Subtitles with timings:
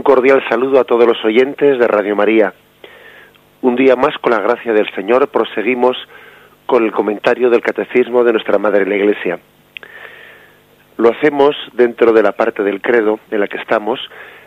[0.00, 2.54] Un cordial saludo a todos los oyentes de Radio María.
[3.60, 5.94] Un día más, con la gracia del Señor, proseguimos
[6.64, 9.38] con el comentario del Catecismo de nuestra Madre la Iglesia.
[10.96, 14.00] Lo hacemos dentro de la parte del credo en la que estamos,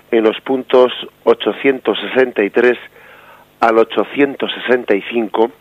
[0.09, 0.91] en los puntos
[1.23, 2.75] 863
[3.59, 5.51] al 865.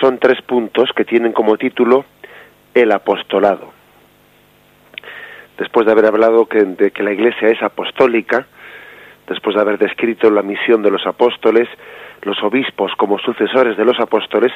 [0.00, 2.04] Son tres puntos que tienen como título
[2.72, 3.72] el apostolado.
[5.58, 8.46] Después de haber hablado de que la Iglesia es apostólica,
[9.32, 11.68] después de haber descrito la misión de los apóstoles,
[12.22, 14.52] los obispos como sucesores de los apóstoles,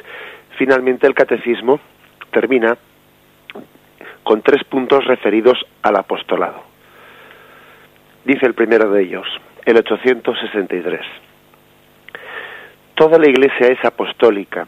[0.58, 1.80] finalmente el catecismo
[2.30, 2.76] termina
[4.22, 6.62] con tres puntos referidos al apostolado.
[8.24, 9.26] Dice el primero de ellos,
[9.64, 11.00] el 863.
[12.94, 14.66] Toda la Iglesia es apostólica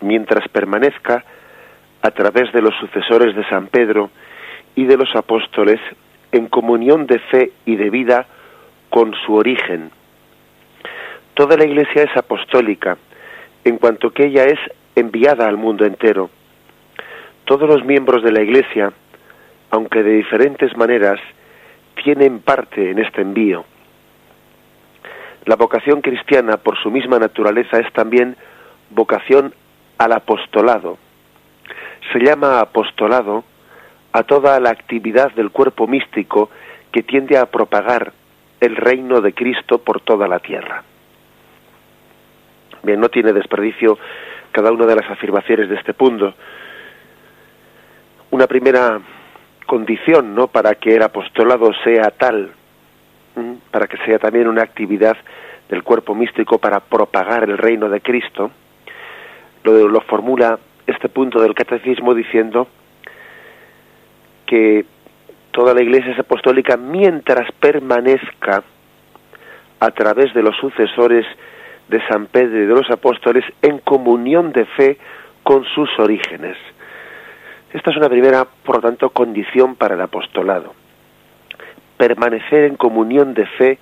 [0.00, 1.24] mientras permanezca
[2.02, 4.10] a través de los sucesores de San Pedro
[4.74, 5.80] y de los apóstoles
[6.32, 8.26] en comunión de fe y de vida
[8.90, 9.90] con su origen.
[11.34, 12.98] Toda la Iglesia es apostólica,
[13.64, 14.58] en cuanto que ella es
[14.94, 16.28] enviada al mundo entero.
[17.44, 18.92] Todos los miembros de la Iglesia,
[19.70, 21.20] aunque de diferentes maneras,
[22.02, 23.64] tienen parte en este envío.
[25.46, 28.36] La vocación cristiana, por su misma naturaleza, es también
[28.90, 29.54] vocación
[29.98, 30.98] al apostolado.
[32.12, 33.44] Se llama apostolado
[34.12, 36.50] a toda la actividad del cuerpo místico
[36.92, 38.12] que tiende a propagar
[38.60, 40.82] el reino de Cristo por toda la tierra.
[42.82, 43.98] Bien, no tiene desperdicio
[44.52, 46.34] cada una de las afirmaciones de este punto.
[48.30, 49.00] Una primera
[49.66, 50.48] condición, ¿no?
[50.48, 52.50] Para que el apostolado sea tal,
[53.70, 55.16] para que sea también una actividad
[55.68, 58.50] del cuerpo místico para propagar el reino de Cristo,
[59.62, 62.66] lo, formula este punto del catecismo diciendo
[64.46, 64.84] que
[65.52, 68.62] toda la Iglesia es apostólica mientras permanezca
[69.80, 71.26] a través de los sucesores
[71.88, 74.98] de San Pedro y de los apóstoles en comunión de fe
[75.42, 76.56] con sus orígenes.
[77.72, 80.74] Esta es una primera, por lo tanto, condición para el apostolado.
[81.96, 83.78] Permanecer en comunión de fe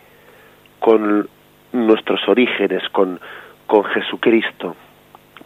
[0.79, 1.29] con
[1.73, 3.21] nuestros orígenes, con,
[3.67, 4.77] con Jesucristo.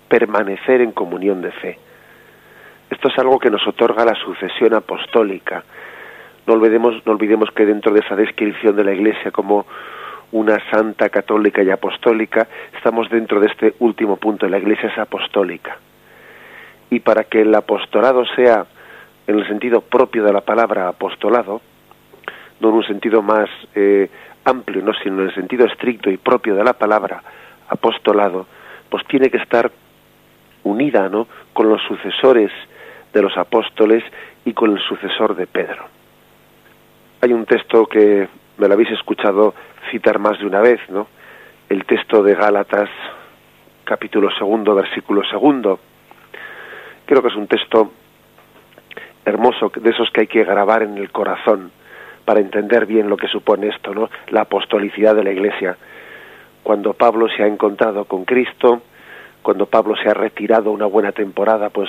[0.09, 1.79] Permanecer en comunión de fe.
[2.91, 5.65] Esto es algo que nos otorga la sucesión apostólica.
[6.47, 9.67] No olvidemos, no olvidemos que dentro de esa descripción de la Iglesia como
[10.33, 14.49] una santa católica y apostólica, estamos dentro de este último punto.
[14.49, 15.77] La Iglesia es apostólica.
[16.91, 18.67] Y para que el apostolado sea,
[19.27, 21.61] en el sentido propio de la palabra apostolado,
[22.61, 24.09] no en un sentido más eh,
[24.45, 27.23] amplio, no, sino en el sentido estricto y propio de la palabra
[27.69, 28.47] apostolado,
[28.89, 29.71] pues tiene que estar
[30.65, 31.27] unida, ¿no?
[31.53, 32.51] con los sucesores
[33.13, 34.03] de los apóstoles
[34.45, 36.02] y con el sucesor de Pedro.
[37.25, 38.29] Hay un texto que
[38.59, 39.55] me lo habéis escuchado
[39.93, 41.07] citar más de una vez, ¿no?
[41.69, 42.91] El texto de Gálatas,
[43.85, 45.79] capítulo segundo, versículo segundo.
[47.07, 47.93] Creo que es un texto
[49.25, 51.71] hermoso, de esos que hay que grabar en el corazón
[52.25, 54.11] para entender bien lo que supone esto, ¿no?
[54.31, 55.77] La apostolicidad de la Iglesia.
[56.65, 58.83] Cuando Pablo se ha encontrado con Cristo,
[59.43, 61.89] cuando Pablo se ha retirado una buena temporada, pues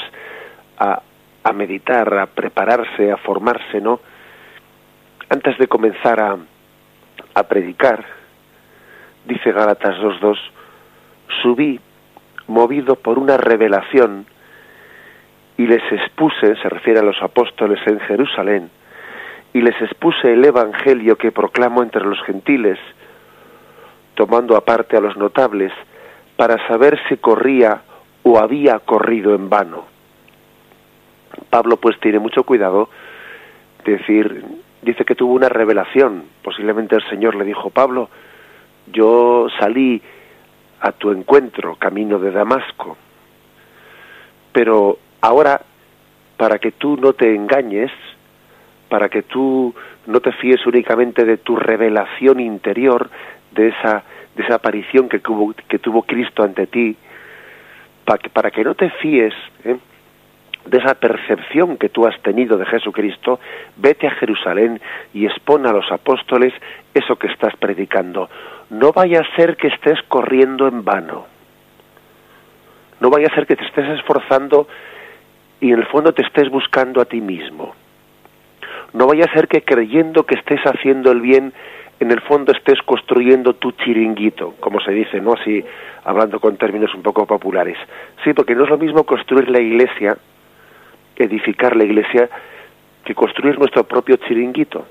[0.78, 1.02] a,
[1.44, 4.00] a meditar, a prepararse, a formarse, ¿no?
[5.34, 6.38] Antes de comenzar a,
[7.34, 8.06] a predicar,
[9.26, 10.38] dice Gálatas 2.2,
[11.42, 11.80] subí
[12.46, 14.28] movido por una revelación
[15.58, 18.70] y les expuse, se refiere a los apóstoles en Jerusalén,
[19.54, 22.78] y les expuse el Evangelio que proclamo entre los gentiles,
[24.14, 25.74] tomando aparte a los notables,
[26.36, 27.82] para saber si corría
[28.22, 29.86] o había corrido en vano.
[31.50, 32.88] Pablo pues tiene mucho cuidado
[33.84, 38.10] de decir, dice que tuvo una revelación, posiblemente el Señor le dijo, Pablo,
[38.88, 40.02] yo salí
[40.82, 42.98] a tu encuentro, camino de Damasco,
[44.52, 45.62] pero ahora,
[46.38, 47.92] para que tú no te engañes,
[48.90, 49.74] para que tú
[50.06, 53.10] no te fíes únicamente de tu revelación interior,
[53.52, 54.04] de esa,
[54.36, 56.96] de esa aparición que tuvo, que tuvo Cristo ante ti,
[58.06, 59.78] para que, no te fíes ¿eh?
[60.66, 63.40] De esa percepción que tú has tenido de Jesucristo,
[63.78, 64.80] vete a Jerusalén
[65.14, 66.54] y expon a los apóstoles
[66.94, 68.30] eso que estás predicando.
[68.70, 71.26] No vaya a ser que estés corriendo en vano.
[73.00, 74.68] No vaya a ser que te estés esforzando
[75.60, 77.76] y en el fondo te estés buscando a ti mismo.
[78.94, 81.52] No vaya a ser que creyendo que estés haciendo el bien,
[82.00, 85.34] en el fondo estés construyendo tu chiringuito, como se dice, ¿no?
[85.34, 85.64] Así,
[86.04, 87.78] hablando con términos un poco populares.
[88.24, 90.18] Sí, porque no es lo mismo construir la iglesia
[91.16, 92.30] edificar la iglesia
[93.04, 94.86] que construir nuestro propio chiringuito.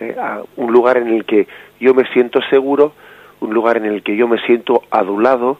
[0.00, 0.16] eh,
[0.56, 1.46] un lugar en el que
[1.80, 2.92] yo me siento seguro,
[3.40, 5.58] un lugar en el que yo me siento adulado,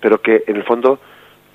[0.00, 0.98] pero que en el fondo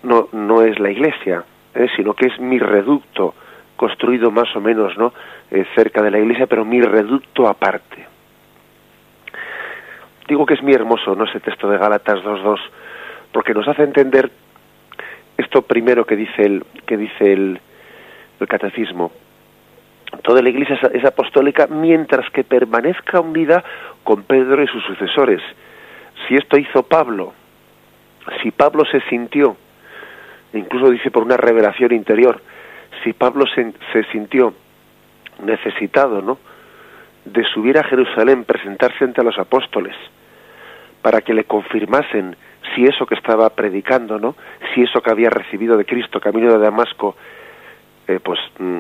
[0.03, 1.43] no, no es la iglesia,
[1.75, 1.87] ¿eh?
[1.95, 3.35] sino que es mi reducto,
[3.75, 5.13] construido más o menos ¿no?
[5.51, 8.05] Eh, cerca de la iglesia, pero mi reducto aparte.
[10.27, 11.25] Digo que es muy hermoso ¿no?
[11.25, 12.59] ese texto de Gálatas 2.2,
[13.31, 14.31] porque nos hace entender
[15.37, 17.59] esto primero que dice el, que dice el,
[18.39, 19.11] el catecismo.
[20.23, 23.63] Toda la iglesia es, apostólica mientras que permanezca unida
[24.03, 25.41] con Pedro y sus sucesores.
[26.27, 27.33] Si esto hizo Pablo,
[28.41, 29.57] si Pablo se sintió,
[30.53, 32.41] incluso dice por una revelación interior,
[33.03, 34.53] si Pablo se, se sintió
[35.43, 36.39] necesitado, ¿no?
[37.25, 39.95] de subir a Jerusalén, presentarse ante los apóstoles,
[41.01, 42.35] para que le confirmasen
[42.75, 44.35] si eso que estaba predicando, ¿no?
[44.73, 47.15] Si eso que había recibido de Cristo camino de Damasco,
[48.07, 48.79] eh, pues mm,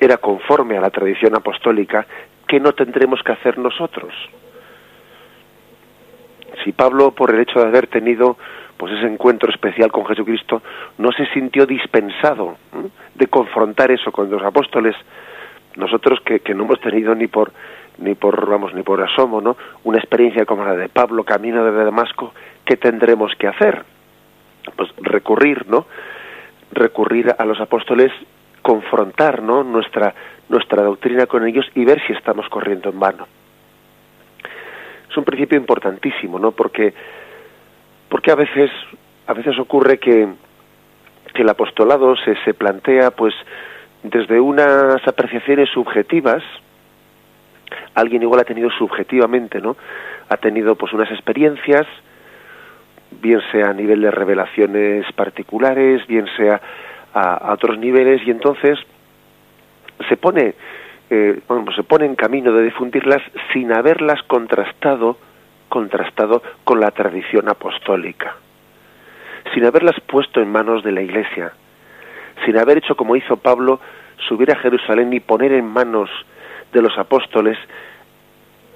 [0.00, 2.06] era conforme a la tradición apostólica,
[2.46, 4.12] ¿qué no tendremos que hacer nosotros?
[6.64, 8.36] Si Pablo, por el hecho de haber tenido
[8.76, 10.62] pues ese encuentro especial con Jesucristo,
[10.96, 12.56] no se sintió dispensado
[13.14, 14.96] de confrontar eso con los apóstoles,
[15.80, 17.52] nosotros que, no hemos tenido ni por
[17.98, 21.84] ni por vamos ni por asomo no una experiencia como la de Pablo camino de
[21.84, 22.32] Damasco
[22.64, 23.84] qué tendremos que hacer
[24.76, 25.86] pues recurrir no
[26.72, 28.12] recurrir a los apóstoles
[28.62, 30.14] confrontar no nuestra
[30.48, 33.26] nuestra doctrina con ellos y ver si estamos corriendo en vano.
[35.08, 36.92] Es un principio importantísimo no porque
[38.08, 38.70] porque a veces
[39.26, 40.28] a veces ocurre que
[41.34, 43.34] que el apostolado se se plantea pues
[44.02, 46.42] desde unas apreciaciones subjetivas
[47.94, 49.76] alguien igual ha tenido subjetivamente, ¿no?
[50.28, 51.86] Ha tenido pues unas experiencias,
[53.20, 56.60] bien sea a nivel de revelaciones particulares, bien sea
[57.12, 58.78] a, otros niveles, y entonces
[60.08, 60.54] se pone,
[61.10, 63.22] eh, bueno, pues se pone en camino de difundirlas
[63.52, 65.16] sin haberlas contrastado,
[65.68, 68.36] contrastado con la tradición apostólica,
[69.52, 71.52] sin haberlas puesto en manos de la Iglesia,
[72.44, 73.80] sin haber hecho como hizo Pablo,
[74.28, 76.10] subir a Jerusalén y poner en manos
[76.72, 77.58] de los apóstoles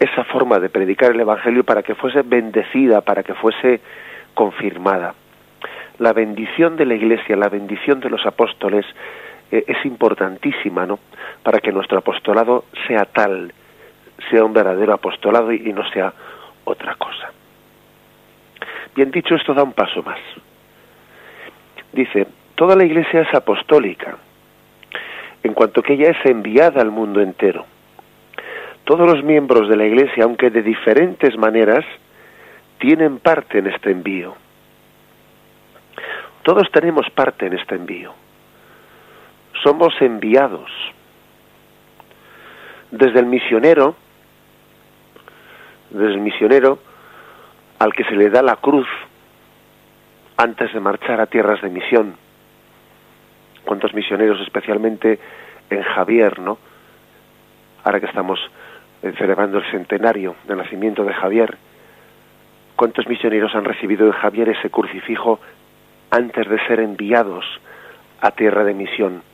[0.00, 3.80] esa forma de predicar el Evangelio para que fuese bendecida, para que fuese
[4.34, 5.14] confirmada.
[5.98, 8.84] La bendición de la Iglesia, la bendición de los apóstoles
[9.50, 10.98] eh, es importantísima, ¿no?
[11.42, 13.52] Para que nuestro apostolado sea tal,
[14.30, 16.12] sea un verdadero apostolado y, y no sea
[16.64, 17.30] otra cosa.
[18.96, 20.18] Bien dicho, esto da un paso más.
[21.92, 24.16] Dice, toda la Iglesia es apostólica,
[25.42, 27.66] en cuanto que ella es enviada al mundo entero
[28.84, 31.84] todos los miembros de la Iglesia, aunque de diferentes maneras,
[32.78, 34.36] tienen parte en este envío.
[36.42, 38.12] Todos tenemos parte en este envío.
[39.62, 40.70] Somos enviados.
[42.90, 43.96] Desde el misionero,
[45.88, 46.78] desde el misionero
[47.78, 48.86] al que se le da la cruz
[50.36, 52.23] antes de marchar a tierras de misión.
[53.74, 55.18] ¿Cuántos misioneros, especialmente
[55.68, 56.58] en Javier, no?
[57.82, 58.38] Ahora que estamos
[59.18, 61.56] celebrando el centenario del nacimiento de Javier.
[62.76, 65.40] ¿Cuántos misioneros han recibido de Javier ese crucifijo
[66.12, 67.44] antes de ser enviados
[68.20, 69.24] a tierra de misión?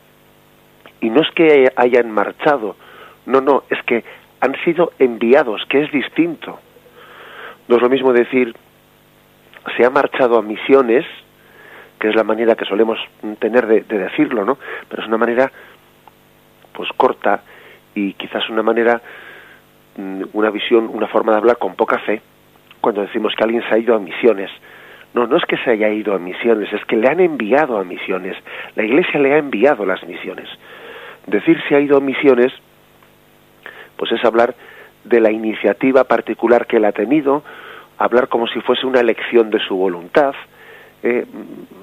[1.03, 2.77] Y no es que hayan marchado,
[3.27, 4.05] no, no, es que
[4.41, 6.59] han sido enviados, que es distinto.
[7.69, 8.57] No es lo mismo decir,
[9.77, 11.05] se ha marchado a misiones,
[12.01, 12.99] que es la manera que solemos
[13.39, 14.59] tener de, de decirlo, ¿no?
[14.89, 15.53] Pero es una manera,
[16.73, 17.43] pues corta
[17.95, 19.01] y quizás una manera
[19.97, 22.23] Mm, una visión, una forma de hablar con poca fe
[22.81, 24.51] cuando decimos que alguien se ha ido a misiones.
[25.13, 27.85] No, no es que se haya ido a misiones, es que le han enviado a
[27.85, 28.37] misiones.
[28.77, 30.49] La Iglesia le ha enviado las misiones.
[31.27, 32.53] Decir se ha ido a misiones,
[33.97, 34.55] pues es hablar
[35.05, 37.43] de la iniciativa particular que él ha tenido,
[37.99, 40.35] hablar como si fuese una elección de su voluntad,
[41.03, 41.27] eh,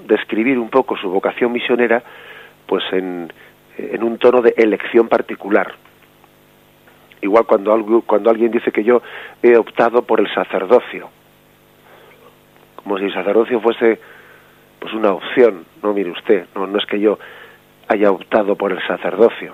[0.06, 2.04] describir un poco su vocación misionera,
[2.66, 3.32] pues en,
[4.02, 5.74] un tono de elección particular.
[7.22, 9.02] Igual cuando, cuando alguien dice que yo
[9.42, 11.10] he optado por el sacerdocio,
[12.76, 14.00] como si el sacerdocio fuese
[14.80, 17.18] pues una opción, no mire usted, no, no es que yo
[17.88, 19.54] haya optado por el sacerdocio,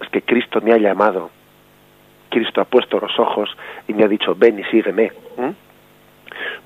[0.00, 1.30] es que Cristo me ha llamado,
[2.30, 3.50] Cristo ha puesto los ojos
[3.86, 5.12] y me ha dicho ven y sígueme.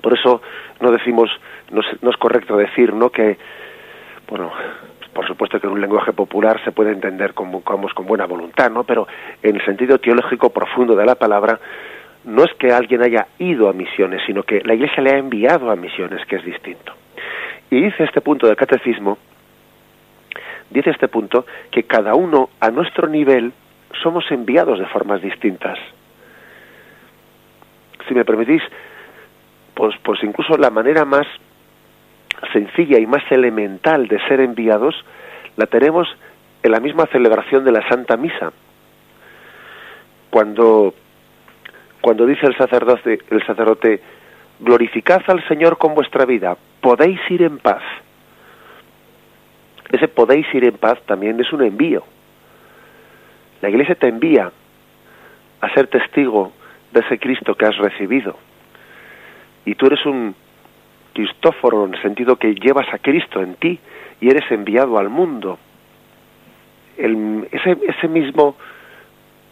[0.01, 0.41] Por eso
[0.79, 1.29] no decimos,
[1.71, 3.09] no es, no es correcto decir, ¿no?
[3.09, 3.37] que
[4.27, 4.51] bueno,
[5.13, 8.69] por supuesto que en un lenguaje popular se puede entender como, como con buena voluntad,
[8.71, 8.83] ¿no?
[8.83, 9.07] Pero
[9.41, 11.59] en el sentido teológico profundo de la palabra,
[12.25, 15.69] no es que alguien haya ido a misiones, sino que la Iglesia le ha enviado
[15.69, 16.93] a misiones, que es distinto.
[17.69, 19.17] Y dice este punto del catecismo,
[20.69, 23.53] dice este punto, que cada uno a nuestro nivel
[24.03, 25.79] somos enviados de formas distintas.
[28.07, 28.61] Si me permitís,
[29.75, 31.27] pues, pues incluso la manera más
[32.51, 34.95] sencilla y más elemental de ser enviados
[35.57, 36.07] la tenemos
[36.63, 38.51] en la misma celebración de la Santa Misa.
[40.29, 40.93] Cuando,
[42.01, 44.01] cuando dice el sacerdote, el sacerdote,
[44.59, 47.83] glorificad al Señor con vuestra vida, podéis ir en paz.
[49.91, 52.03] Ese podéis ir en paz también es un envío.
[53.61, 54.51] La Iglesia te envía
[55.61, 56.51] a ser testigo
[56.91, 58.37] de ese Cristo que has recibido.
[59.65, 60.35] Y tú eres un
[61.13, 63.79] Cristóforo en el sentido que llevas a Cristo en ti
[64.19, 65.57] y eres enviado al mundo.
[66.97, 68.55] El, ese, ese mismo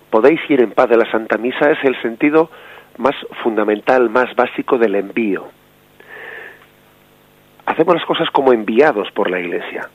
[0.09, 2.49] podéis ir en paz de la Santa Misa es el sentido
[2.97, 5.47] más fundamental, más básico del envío.
[7.65, 9.89] Hacemos las cosas como enviados por la Iglesia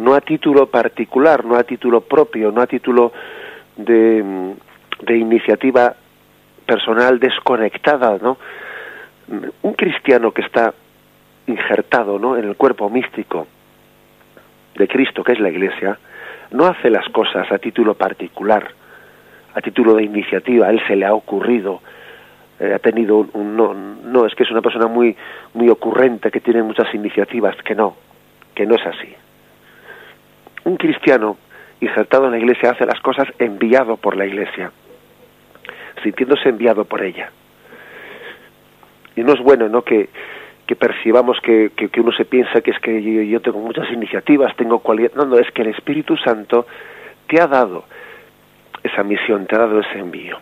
[0.00, 3.12] no a título particular, no a título propio, no a título
[3.76, 4.54] de,
[5.02, 5.94] de iniciativa
[6.66, 8.38] personal desconectada, ¿no?
[9.62, 10.74] Un cristiano que está
[11.46, 12.36] injertado, ¿no?
[12.36, 13.46] En el cuerpo místico
[14.74, 15.98] de Cristo, que es la Iglesia,
[16.50, 18.68] no hace las cosas a título particular,
[19.54, 20.66] a título de iniciativa.
[20.66, 21.80] A él se le ha ocurrido,
[22.58, 25.16] eh, ha tenido un, no, no es que es una persona muy
[25.54, 27.96] muy ocurrente que tiene muchas iniciativas, que no,
[28.54, 29.14] que no es así
[30.64, 31.36] un cristiano
[31.80, 34.70] insertado en la iglesia hace las cosas enviado por la iglesia,
[36.02, 37.30] sintiéndose enviado por ella.
[39.16, 39.82] Y no es bueno, ¿no?
[39.82, 40.08] Que,
[40.78, 45.10] percibamos que, que, uno se piensa que es que yo, tengo muchas iniciativas, tengo cualidad.
[45.16, 46.64] No, no, es que el Espíritu Santo
[47.26, 47.84] te ha dado
[48.84, 50.38] esa misión, te ha dado ese envío.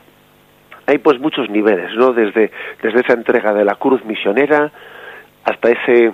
[0.87, 2.13] Hay pues muchos niveles, ¿no?
[2.13, 2.51] Desde,
[2.83, 4.71] desde esa entrega de la cruz misionera
[5.45, 6.13] hasta ese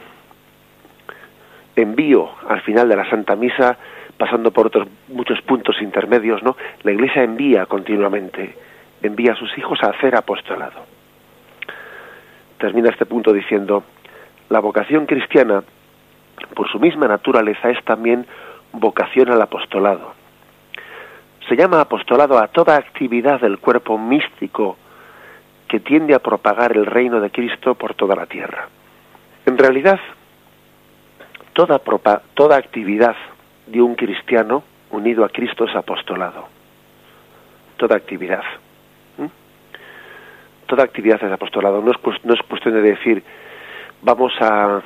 [1.74, 3.76] envío al final de la Santa Misa
[4.16, 6.56] pasando por otros muchos puntos intermedios, ¿no?
[6.82, 8.54] La Iglesia envía continuamente,
[9.02, 10.93] envía a sus hijos a hacer apostolado.
[12.64, 13.84] Termina este punto diciendo,
[14.48, 15.62] la vocación cristiana,
[16.56, 18.24] por su misma naturaleza, es también
[18.72, 20.14] vocación al apostolado.
[21.46, 24.78] Se llama apostolado a toda actividad del cuerpo místico
[25.68, 28.66] que tiende a propagar el reino de Cristo por toda la tierra.
[29.44, 30.00] En realidad,
[31.52, 33.16] toda, actividad
[33.66, 36.48] de un cristiano unido a Cristo es apostolado.
[37.76, 38.42] Toda actividad.
[40.74, 41.80] Toda actividad es apostolado.
[41.80, 43.22] No es, no es cuestión de decir,
[44.02, 44.82] vamos a,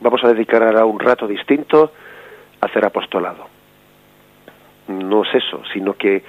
[0.00, 1.90] vamos a dedicar ahora un rato distinto
[2.60, 3.48] a hacer apostolado.
[4.86, 6.22] No es eso, sino que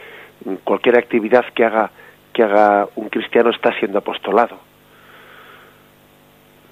[0.64, 1.92] cualquier actividad que haga,
[2.34, 4.58] que haga un cristiano está siendo apostolado.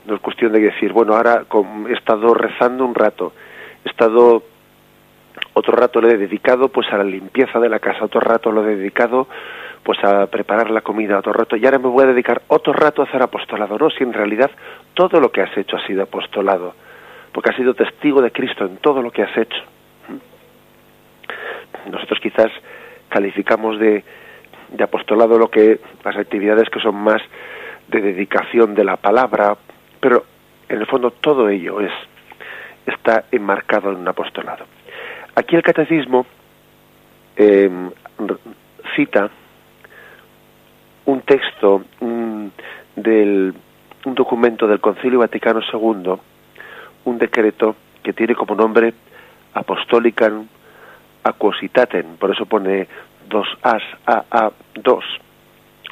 [0.08, 1.46] No es cuestión de decir, bueno, ahora
[1.90, 3.34] he estado rezando un rato,
[3.86, 4.42] he estado
[5.54, 8.68] otro rato lo he dedicado pues a la limpieza de la casa, otro rato lo
[8.68, 9.28] he dedicado
[9.84, 13.02] pues a preparar la comida, otro rato, y ahora me voy a dedicar otro rato
[13.02, 14.50] a hacer apostolado, no, si en realidad
[14.94, 16.74] todo lo que has hecho ha sido apostolado,
[17.32, 19.62] porque has sido testigo de Cristo en todo lo que has hecho.
[21.92, 22.52] Nosotros quizás
[23.10, 24.04] calificamos de,
[24.70, 27.22] de apostolado lo que las actividades que son más
[27.88, 29.58] de dedicación de la palabra,
[30.00, 30.24] pero
[30.70, 31.92] en el fondo todo ello es
[32.86, 34.66] está enmarcado en un apostolado.
[35.36, 36.26] Aquí el catecismo
[37.36, 37.90] em,
[38.96, 39.30] cita
[41.06, 41.84] un texto
[42.96, 43.54] del
[44.06, 46.14] un documento del Concilio Vaticano II,
[47.06, 48.94] un decreto que tiene como nombre
[49.54, 50.48] Apostolicam
[51.24, 52.88] Aquositatem, por eso pone
[53.30, 55.06] dos as, a, a, dos.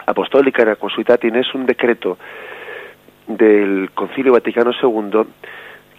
[0.06, 2.18] Apostolicam Aquositatem es un decreto
[3.28, 5.24] del Concilio Vaticano II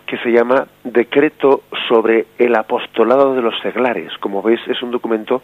[0.07, 4.13] que se llama Decreto sobre el apostolado de los seglares.
[4.19, 5.41] Como veis, es un documento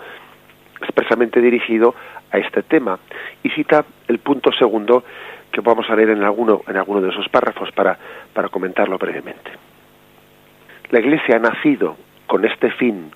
[0.80, 1.94] expresamente dirigido
[2.30, 2.98] a este tema
[3.42, 5.04] y cita el punto segundo
[5.50, 7.98] que vamos a leer en alguno, en alguno de esos párrafos para,
[8.32, 9.50] para comentarlo brevemente.
[10.90, 13.10] La Iglesia ha nacido con este fin,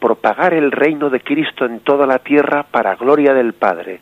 [0.00, 4.00] propagar el reino de Cristo en toda la tierra para gloria del Padre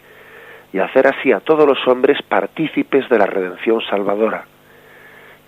[0.72, 4.44] y hacer así a todos los hombres partícipes de la redención salvadora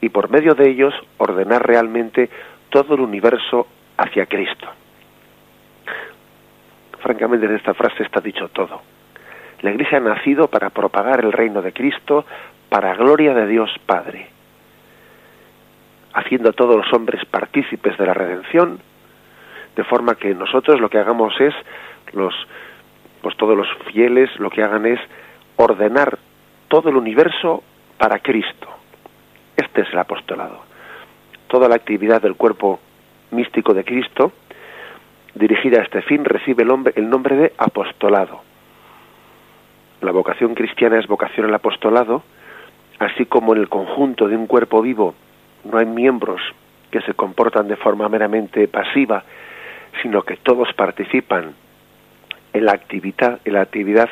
[0.01, 2.31] y por medio de ellos ordenar realmente
[2.71, 4.69] todo el universo hacia Cristo.
[7.07, 8.83] Francamente, en esta frase está dicho todo.
[9.61, 12.27] La Iglesia ha nacido para propagar el reino de Cristo
[12.69, 14.27] para gloria de Dios Padre,
[16.15, 18.81] haciendo a todos los hombres partícipes de la redención,
[19.77, 21.55] de forma que nosotros lo que hagamos es,
[22.13, 22.35] los,
[23.23, 24.99] pues todos los fieles lo que hagan es
[25.55, 26.19] ordenar
[26.67, 27.63] todo el universo
[27.99, 28.67] para Cristo.
[29.57, 30.65] Este es el apostolado.
[31.47, 32.81] Toda la actividad del cuerpo
[33.31, 34.33] místico de Cristo
[35.37, 38.41] dirigida a este fin recibe el, nombre, el nombre de apostolado.
[40.01, 42.23] La vocación cristiana es vocación al apostolado,
[42.99, 45.15] así como en el conjunto de un cuerpo vivo
[45.65, 46.41] no hay miembros
[46.91, 49.25] que se comportan de forma meramente pasiva,
[50.03, 51.55] sino que todos participan
[52.53, 54.09] en la actividad, en la actividad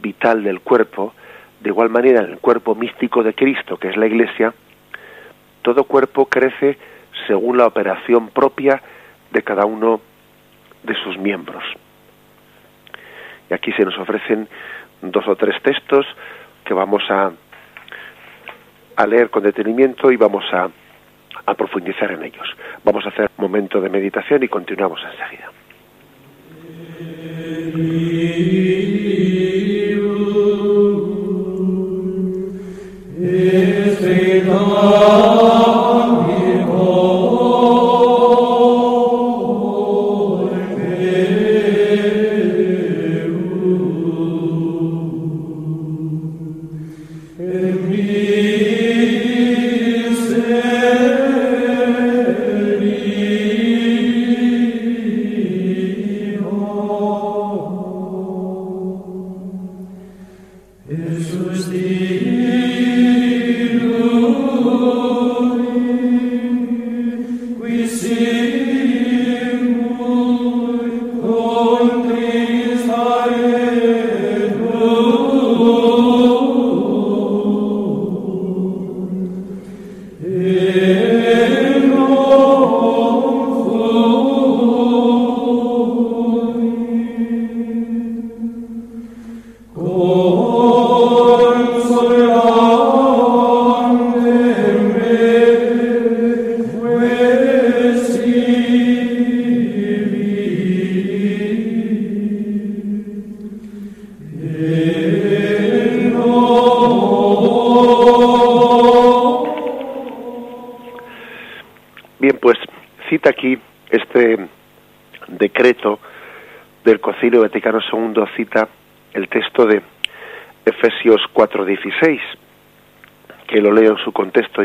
[0.00, 1.14] vital del cuerpo,
[1.60, 4.54] de igual manera en el cuerpo místico de Cristo, que es la Iglesia,
[5.62, 6.78] todo cuerpo crece
[7.26, 8.82] según la operación propia
[9.30, 10.00] de cada uno
[10.82, 11.64] de sus miembros.
[13.50, 14.48] Y aquí se nos ofrecen
[15.02, 16.06] dos o tres textos
[16.64, 17.32] que vamos a,
[18.96, 20.68] a leer con detenimiento y vamos a,
[21.46, 22.48] a profundizar en ellos.
[22.84, 25.50] Vamos a hacer un momento de meditación y continuamos enseguida.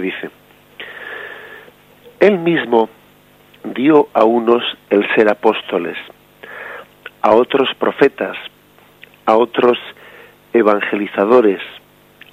[0.02, 0.30] Dice,
[2.20, 2.90] Él mismo
[3.64, 5.98] dio a unos el ser apóstoles,
[7.22, 8.38] a otros profetas,
[9.26, 9.78] a otros
[10.54, 11.60] evangelizadores,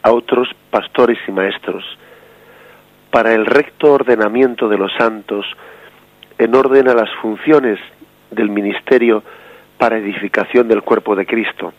[0.03, 1.85] a otros pastores y maestros,
[3.11, 5.47] para el recto ordenamiento de los santos,
[6.39, 7.79] en orden a las funciones
[8.31, 9.23] del ministerio
[9.79, 11.73] para edificación del cuerpo de Cristo,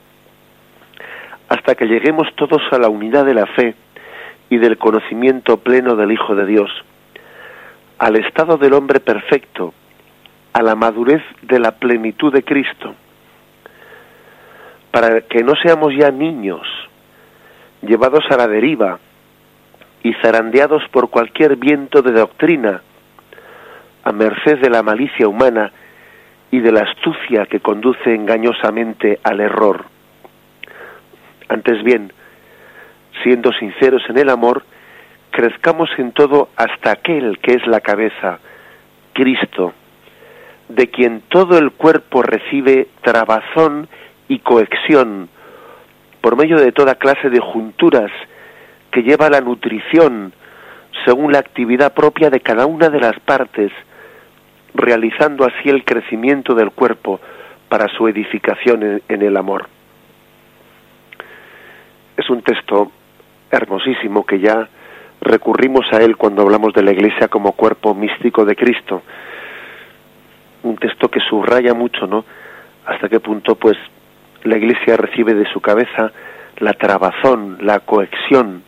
[1.50, 3.76] hasta que lleguemos todos a la unidad de la fe
[4.54, 6.70] y del conocimiento pleno del Hijo de Dios,
[7.98, 9.74] al estado del hombre perfecto,
[10.54, 12.94] a la madurez de la plenitud de Cristo,
[14.92, 16.68] para que no seamos ya niños,
[17.82, 19.00] llevados a la deriva
[20.04, 22.84] y zarandeados por cualquier viento de doctrina,
[24.04, 25.72] a merced de la malicia humana
[26.52, 29.86] y de la astucia que conduce engañosamente al error.
[31.50, 32.13] Antes bien,
[33.24, 34.64] siendo sinceros en el amor,
[35.32, 38.40] crezcamos en todo hasta aquel que es la cabeza,
[39.14, 39.74] Cristo,
[40.70, 43.88] de quien todo el cuerpo recibe trabazón
[44.28, 45.30] y cohesión
[46.22, 48.12] por medio de toda clase de junturas
[48.92, 50.34] que lleva la nutrición
[51.04, 53.72] según la actividad propia de cada una de las partes,
[54.74, 57.20] realizando así el crecimiento del cuerpo
[57.68, 59.68] para su edificación en, el amor.
[62.16, 62.92] Es un texto
[63.58, 64.68] hermosísimo que ya
[65.22, 69.02] recurrimos a él cuando hablamos de la Iglesia como cuerpo místico de Cristo.
[70.63, 72.26] Un texto que subraya mucho, ¿no?
[72.86, 73.78] Hasta qué punto, pues,
[74.44, 76.12] la Iglesia recibe de su cabeza
[76.60, 78.63] la trabazón, la cohesión,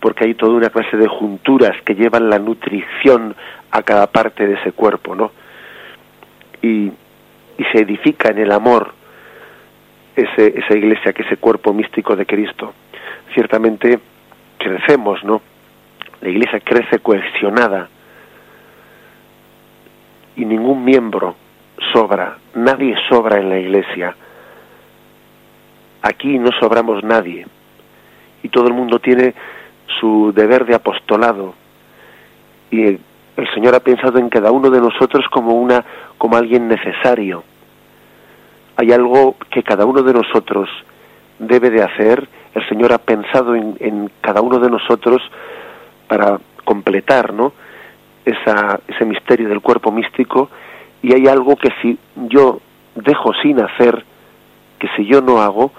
[0.00, 3.34] porque hay toda una clase de junturas que llevan la nutrición
[3.70, 5.32] a cada parte de ese cuerpo, ¿no?
[6.62, 6.92] Y,
[7.58, 8.92] y se edifica en el amor
[10.14, 12.74] ese, esa iglesia, que ese cuerpo místico de Cristo.
[13.34, 13.98] Ciertamente
[14.58, 15.40] crecemos, ¿no?
[16.20, 17.88] La iglesia crece cohesionada
[20.36, 21.36] y ningún miembro
[21.92, 24.14] sobra, nadie sobra en la iglesia.
[26.02, 27.46] Aquí no sobramos nadie
[28.42, 29.34] y todo el mundo tiene
[30.00, 31.54] su deber de apostolado
[32.70, 32.98] y
[33.38, 35.84] el Señor ha pensado en cada uno de nosotros como una
[36.18, 37.44] como alguien necesario.
[38.76, 40.68] Hay algo que cada uno de nosotros
[41.38, 42.28] debe de hacer.
[42.58, 45.22] El Señor ha pensado en, cada uno de nosotros
[46.08, 47.52] para completar, ¿no?
[48.24, 50.50] Esa, ese misterio del cuerpo místico
[51.02, 52.60] y hay algo que si yo
[52.94, 54.04] dejo sin hacer,
[54.78, 55.72] que si yo no hago,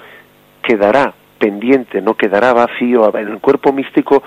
[0.64, 3.16] quedará pendiente, no quedará vacío.
[3.18, 4.24] En el cuerpo místico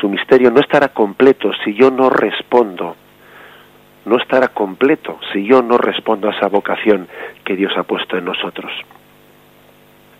[0.00, 2.96] su misterio no estará completo si yo no respondo.
[4.04, 7.08] No estará completo si yo no respondo a esa vocación
[7.44, 8.70] que Dios ha puesto en nosotros.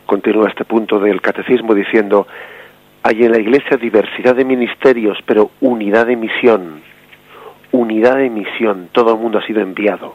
[0.06, 2.28] Continúa este punto del catecismo diciendo,
[3.02, 6.80] hay en la Iglesia diversidad de ministerios, pero unidad de misión.
[7.72, 8.88] Unidad de misión.
[8.92, 10.14] Todo el mundo ha sido enviado.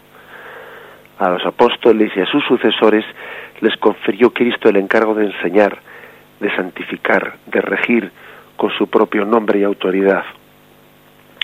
[1.19, 3.05] A los apóstoles y a sus sucesores
[3.59, 5.77] les confirió Cristo el encargo de enseñar,
[6.39, 8.11] de santificar, de regir
[8.55, 10.23] con su propio nombre y autoridad.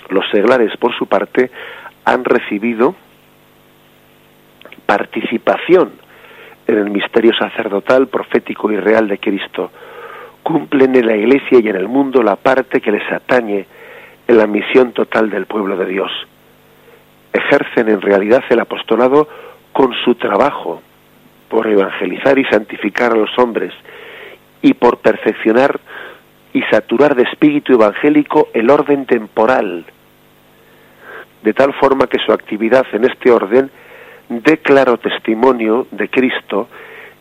[0.08, 1.50] Los seglares, por su parte,
[2.04, 2.94] han recibido
[4.86, 6.07] participación
[6.68, 9.70] en el misterio sacerdotal, profético y real de Cristo.
[10.42, 13.66] Cumplen en la Iglesia y en el mundo la parte que les atañe
[14.28, 16.12] en la misión total del pueblo de Dios.
[17.32, 19.28] Ejercen en realidad el apostolado
[19.72, 20.82] con su trabajo,
[21.48, 23.72] por evangelizar y santificar a los hombres
[24.60, 25.80] y por perfeccionar
[26.52, 29.86] y saturar de espíritu evangélico el orden temporal,
[31.42, 33.70] de tal forma que su actividad en este orden
[34.28, 36.68] dé claro testimonio de Cristo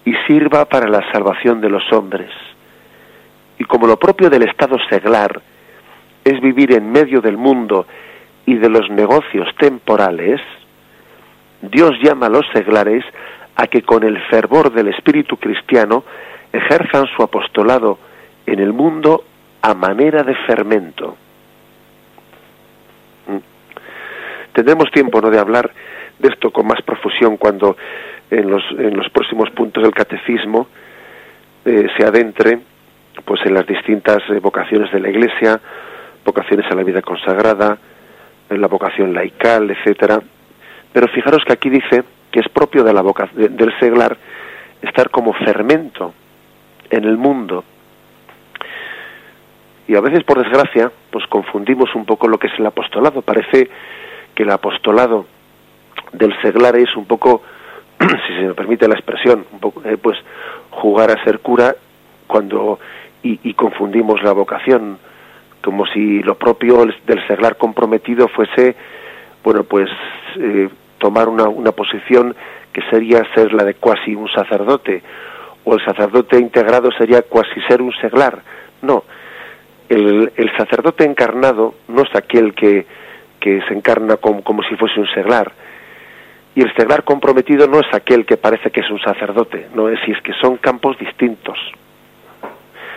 [0.05, 2.31] y sirva para la salvación de los hombres.
[3.59, 5.41] Y como lo propio del Estado seglar
[6.23, 7.87] es vivir en medio del mundo
[8.45, 10.41] y de los negocios temporales,
[11.61, 13.03] Dios llama a los seglares
[13.55, 16.03] a que con el fervor del espíritu cristiano
[16.53, 17.97] ejerzan su apostolado
[18.45, 19.23] en el mundo
[19.61, 21.17] a manera de fermento.
[23.27, 24.53] ¿Mm?
[24.53, 25.29] Tendremos tiempo ¿no?
[25.29, 25.71] de hablar
[26.19, 27.77] de esto con más profusión cuando
[28.29, 30.67] en los, en los próximos puntos del catecismo
[31.65, 32.59] eh, se adentre
[33.25, 35.59] pues en las distintas eh, vocaciones de la Iglesia,
[36.23, 37.77] vocaciones a la vida consagrada,
[38.49, 40.21] en la vocación laical, etcétera.
[40.93, 44.17] Pero fijaros que aquí dice que es propio de la boca, del seglar
[44.81, 46.13] estar como fermento
[46.89, 47.63] en el mundo.
[49.87, 53.21] Y a veces, por desgracia, pues confundimos un poco lo que es el apostolado.
[53.21, 53.69] Parece
[54.35, 55.25] que el apostolado
[56.11, 57.41] del seglar es un poco,
[57.99, 60.17] si se me permite la expresión, un poco, eh, pues
[60.71, 61.75] jugar a ser cura
[62.27, 62.79] cuando
[63.23, 64.99] y, confundimos la vocación,
[65.61, 68.75] como si lo propio del seglar comprometido fuese,
[69.43, 69.89] bueno, pues
[70.39, 72.35] eh, tomar una, una posición
[72.71, 75.01] que sería ser la de cuasi un sacerdote,
[75.65, 78.41] o el sacerdote integrado sería cuasi ser un seglar.
[78.81, 79.03] No,
[79.89, 82.85] el, el sacerdote encarnado no es aquel que,
[83.39, 85.51] que se encarna como, como si fuese un seglar,
[86.57, 89.99] y el seglar comprometido no es aquel que parece que es un sacerdote, no es,
[90.03, 91.55] si es que son campos distintos.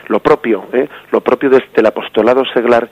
[0.09, 0.88] Lo propio, ¿eh?
[1.12, 2.88] lo propio del apostolado seglar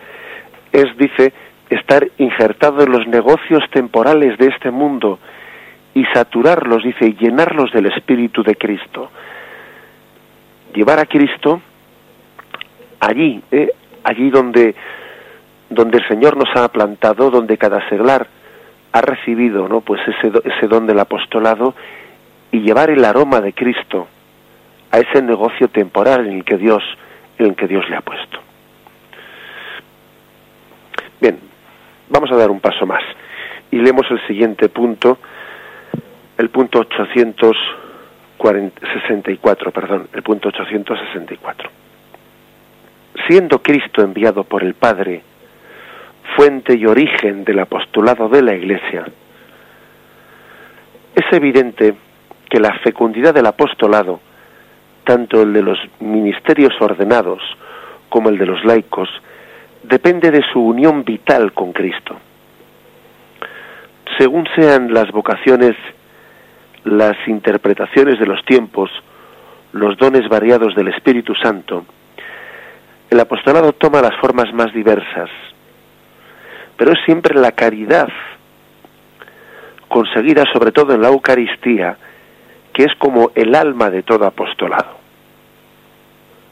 [0.70, 1.32] es, dice,
[1.70, 5.18] estar injertado en los negocios temporales de este mundo
[5.94, 9.10] y saturarlos, dice, y llenarlos del Espíritu de Cristo.
[10.74, 11.62] Llevar a Cristo
[13.00, 13.70] allí, ¿eh?
[14.04, 14.74] allí donde,
[15.70, 18.26] donde el Señor nos ha plantado, donde cada seglar
[18.92, 19.80] ha recibido, ¿no?
[19.80, 21.74] Pues ese, ese don del apostolado
[22.50, 24.08] y llevar el aroma de Cristo
[24.90, 26.82] a ese negocio temporal en el que Dios,
[27.38, 28.38] en el que Dios le ha puesto.
[31.20, 31.38] Bien,
[32.10, 33.02] Vamos a dar un paso más
[33.70, 35.18] y leemos el siguiente punto,
[36.38, 41.70] el punto 864, perdón, el punto 864.
[43.28, 45.20] Siendo Cristo enviado por el Padre,
[46.36, 49.06] fuente y origen del apostolado de la Iglesia,
[51.14, 51.94] es evidente
[52.48, 54.20] que la fecundidad del apostolado,
[55.04, 57.42] tanto el de los ministerios ordenados
[58.08, 59.08] como el de los laicos,
[59.82, 62.16] depende de su unión vital con Cristo.
[64.18, 65.76] Según sean las vocaciones,
[66.84, 68.90] las interpretaciones de los tiempos,
[69.72, 71.84] los dones variados del Espíritu Santo,
[73.10, 75.30] el apostolado toma las formas más diversas,
[76.78, 78.08] pero es siempre la caridad,
[79.88, 81.98] conseguida sobre todo en la Eucaristía,
[82.72, 84.96] que es como el alma de todo apostolado.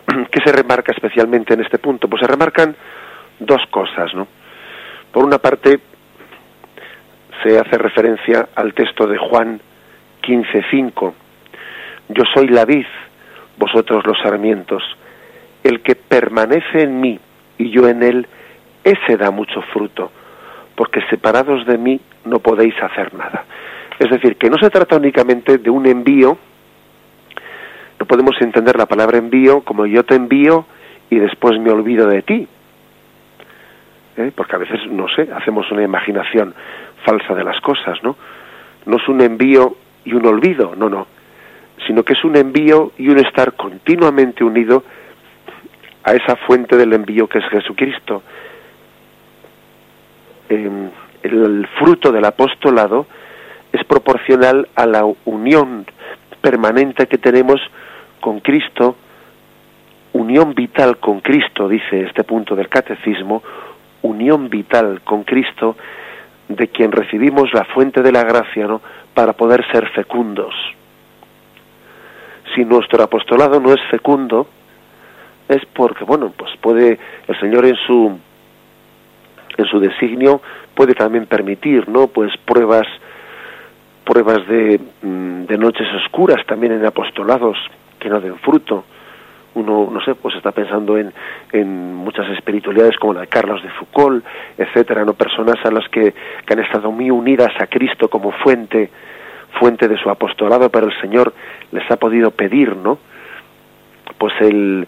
[0.30, 2.08] ¿Qué se remarca especialmente en este punto?
[2.08, 2.74] Pues se remarcan
[3.38, 4.26] dos cosas, ¿no?
[5.12, 5.78] Por una parte,
[7.44, 9.60] se hace referencia al texto de Juan
[10.22, 11.14] 15:5.
[12.08, 12.86] Yo soy la vid,
[13.58, 14.82] vosotros los sarmientos.
[15.62, 17.20] El que permanece en mí
[17.58, 18.26] y yo en él,
[18.86, 20.12] ese da mucho fruto,
[20.76, 23.44] porque separados de mí no podéis hacer nada.
[23.98, 26.38] Es decir, que no se trata únicamente de un envío,
[27.98, 30.66] no podemos entender la palabra envío como yo te envío
[31.10, 32.46] y después me olvido de ti,
[34.18, 34.32] ¿eh?
[34.34, 36.54] porque a veces, no sé, hacemos una imaginación
[37.04, 38.16] falsa de las cosas, ¿no?
[38.84, 41.08] no es un envío y un olvido, no, no,
[41.86, 44.84] sino que es un envío y un estar continuamente unido
[46.04, 48.22] a esa fuente del envío que es Jesucristo.
[50.48, 53.06] El fruto del apostolado
[53.72, 55.86] es proporcional a la unión
[56.40, 57.60] permanente que tenemos
[58.20, 58.96] con Cristo,
[60.12, 63.42] unión vital con Cristo, dice este punto del catecismo,
[64.02, 65.76] unión vital con Cristo,
[66.48, 68.80] de quien recibimos la fuente de la gracia, ¿no?
[69.14, 70.54] para poder ser fecundos.
[72.54, 74.46] Si nuestro apostolado no es fecundo,
[75.48, 78.18] es porque, bueno, pues puede el Señor en su
[79.56, 80.40] en su designio
[80.74, 82.08] puede también permitir, ¿no?
[82.08, 82.86] Pues pruebas
[84.04, 87.58] pruebas de, mm, de noches oscuras también en apostolados
[87.98, 88.84] que no den fruto.
[89.54, 91.12] Uno, no sé, pues está pensando en,
[91.50, 94.24] en muchas espiritualidades como la de Carlos de Foucault,
[94.56, 98.90] etcétera, no personas a las que, que han estado muy unidas a Cristo como fuente
[99.58, 101.32] fuente de su apostolado, pero el Señor
[101.72, 102.98] les ha podido pedir, ¿no?
[104.18, 104.86] Pues el,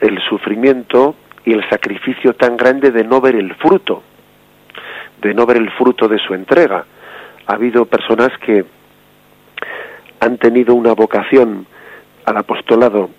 [0.00, 4.02] el sufrimiento y el sacrificio tan grande de no ver el fruto,
[5.22, 6.84] de no ver el fruto de su entrega.
[7.46, 8.64] Ha habido personas que
[10.20, 11.66] han tenido una vocación
[12.24, 13.10] al apostolado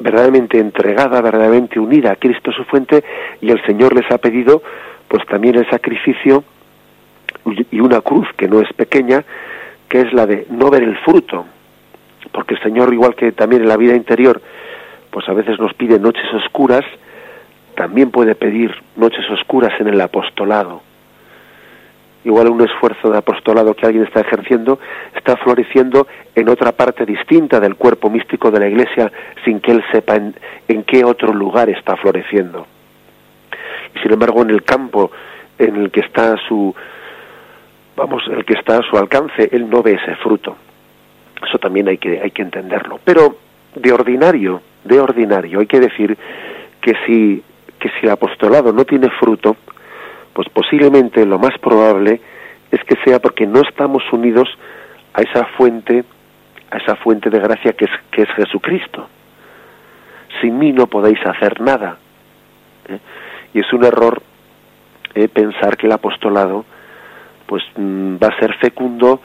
[0.00, 3.04] verdaderamente entregada, verdaderamente unida a Cristo su fuente,
[3.40, 4.62] y el Señor les ha pedido
[5.08, 6.42] pues también el sacrificio
[7.70, 9.24] y una cruz que no es pequeña,
[9.88, 11.46] que es la de no ver el fruto,
[12.32, 14.42] porque el Señor, igual que también en la vida interior,
[15.10, 16.84] pues a veces nos pide noches oscuras,
[17.76, 20.82] también puede pedir noches oscuras en el apostolado.
[22.24, 24.80] Igual un esfuerzo de apostolado que alguien está ejerciendo
[25.14, 29.12] está floreciendo en otra parte distinta del cuerpo místico de la Iglesia
[29.44, 30.34] sin que él sepa en,
[30.66, 32.66] en qué otro lugar está floreciendo.
[33.94, 35.12] Y sin embargo, en el campo
[35.58, 36.74] en el que está su,
[37.96, 40.56] vamos, el que está a su alcance, él no ve ese fruto.
[41.46, 42.98] Eso también hay que, hay que entenderlo.
[43.04, 43.36] Pero
[43.74, 46.16] de ordinario, de ordinario, hay que decir
[46.80, 47.42] que si,
[47.86, 49.56] que si el apostolado no tiene fruto,
[50.32, 52.20] pues posiblemente lo más probable
[52.70, 54.48] es que sea porque no estamos unidos
[55.14, 56.04] a esa fuente,
[56.70, 59.08] a esa fuente de gracia que es, que es Jesucristo.
[60.40, 61.98] Sin mí no podéis hacer nada.
[62.88, 62.98] ¿eh?
[63.54, 64.20] Y es un error
[65.14, 66.64] eh, pensar que el apostolado
[67.46, 69.20] pues mm, va a ser fecundo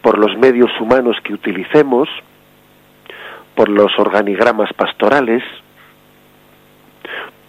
[0.00, 2.08] por los medios humanos que utilicemos,
[3.54, 5.42] por los organigramas pastorales,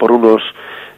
[0.04, 0.42] por unos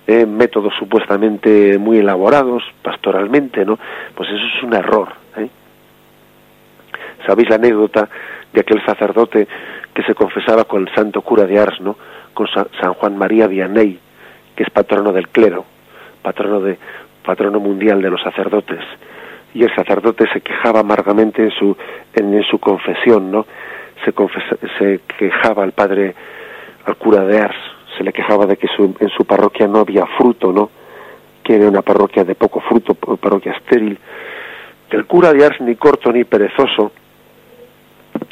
[0.08, 3.78] eh, métodos supuestamente muy elaborados pastoralmente, ¿no?
[4.16, 5.10] Pues eso es un error.
[5.38, 5.48] ¿eh?
[7.24, 8.10] ¿Sabéis la anécdota
[8.52, 9.48] de aquel sacerdote
[9.94, 11.96] que se confesaba con el santo cura de Ars, ¿no?
[12.34, 14.00] Con San Juan María Vianney,
[14.56, 15.66] que es patrono del clero,
[16.24, 16.80] patrono de
[17.24, 18.82] patrono mundial de los sacerdotes,
[19.54, 21.78] y el sacerdote se quejaba amargamente en su,
[22.16, 23.46] en, su confesión, ¿no?
[24.04, 24.12] Se,
[24.80, 26.16] se quejaba al padre,
[26.88, 30.52] al cura de Ars, se le quejaba de que en su parroquia no había fruto,
[30.52, 30.70] ¿no?
[31.44, 33.98] Que era una parroquia de poco fruto, parroquia estéril.
[34.90, 36.92] El cura de Ars, ni corto ni perezoso,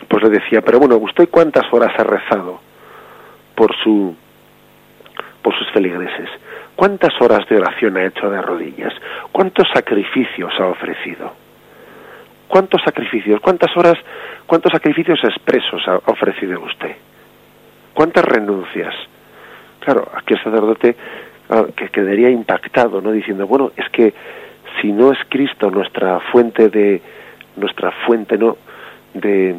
[0.07, 2.59] pues le decía, pero bueno, ¿usted cuántas horas ha rezado
[3.55, 4.15] por su
[5.41, 6.29] por sus feligreses?
[6.75, 8.93] ¿Cuántas horas de oración ha hecho de rodillas?
[9.31, 11.33] ¿Cuántos sacrificios ha ofrecido?
[12.47, 13.39] ¿Cuántos sacrificios?
[13.41, 13.95] ¿Cuántas horas?
[14.45, 16.95] ¿Cuántos sacrificios expresos ha ofrecido usted?
[17.93, 18.93] ¿Cuántas renuncias?
[19.83, 20.95] Claro, aquí el sacerdote
[21.75, 23.11] que quedaría impactado, ¿no?
[23.11, 24.13] Diciendo, bueno, es que
[24.81, 27.01] si no es Cristo nuestra fuente de
[27.57, 28.57] nuestra fuente, ¿no?
[29.13, 29.55] de,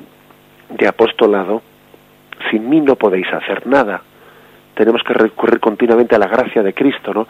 [0.71, 1.63] de apostolado,
[2.51, 4.03] sin mí no podéis hacer nada
[4.75, 7.27] tenemos que recurrir continuamente a la gracia de Cristo, ¿no?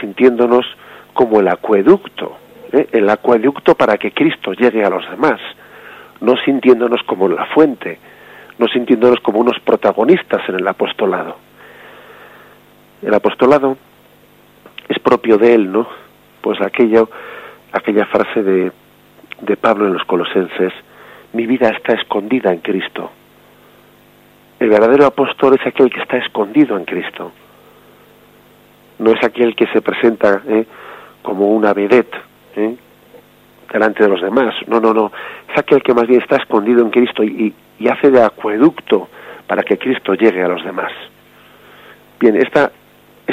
[0.00, 0.66] Sintiéndonos
[1.12, 2.36] como el acueducto,
[2.72, 2.86] ¿eh?
[2.92, 5.40] el acueducto para que Cristo llegue a los demás,
[6.20, 7.98] no sintiéndonos como la fuente,
[8.58, 11.36] no sintiéndonos como unos protagonistas en el apostolado.
[13.02, 13.76] El apostolado
[14.88, 15.88] es propio de él, ¿no?
[16.40, 17.10] Pues aquello,
[17.72, 18.72] aquella frase de,
[19.40, 20.72] de Pablo en los Colosenses,
[21.32, 23.10] mi vida está escondida en Cristo
[24.62, 27.32] el verdadero apóstol es aquel que está escondido en Cristo.
[29.00, 30.64] No es aquel que se presenta ¿eh?
[31.20, 32.14] como una vedette
[32.54, 32.76] ¿eh?
[33.72, 34.54] delante de los demás.
[34.68, 35.10] No, no, no.
[35.50, 37.52] Es aquel que más bien está escondido en Cristo y,
[37.90, 39.08] hace de acueducto
[39.48, 40.92] para que Cristo llegue a los demás.
[42.20, 42.70] Bien, esta,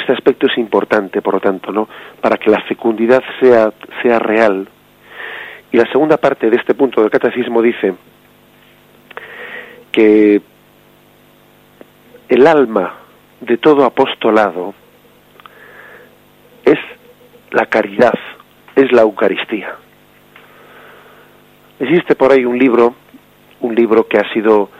[0.00, 1.88] este aspecto es importante, por lo tanto, ¿no?
[2.20, 4.68] Para que la fecundidad sea, sea real.
[5.72, 7.94] Y la segunda parte de este punto del catecismo dice
[9.92, 10.40] que
[12.28, 12.94] el alma
[13.40, 14.74] de todo apostolado
[16.64, 16.78] es
[17.50, 18.14] la caridad,
[18.76, 19.74] es la Eucaristía.
[21.78, 22.94] Existe por ahí un libro,
[23.60, 24.70] un libro que ha sido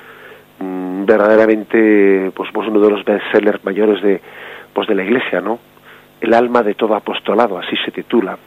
[0.59, 4.21] mm, verdaderamente pues, pues, uno de los bestsellers mayores de,
[4.73, 5.59] pues, de la Iglesia, ¿no?
[6.21, 8.39] El alma de todo apostolado, así se titula.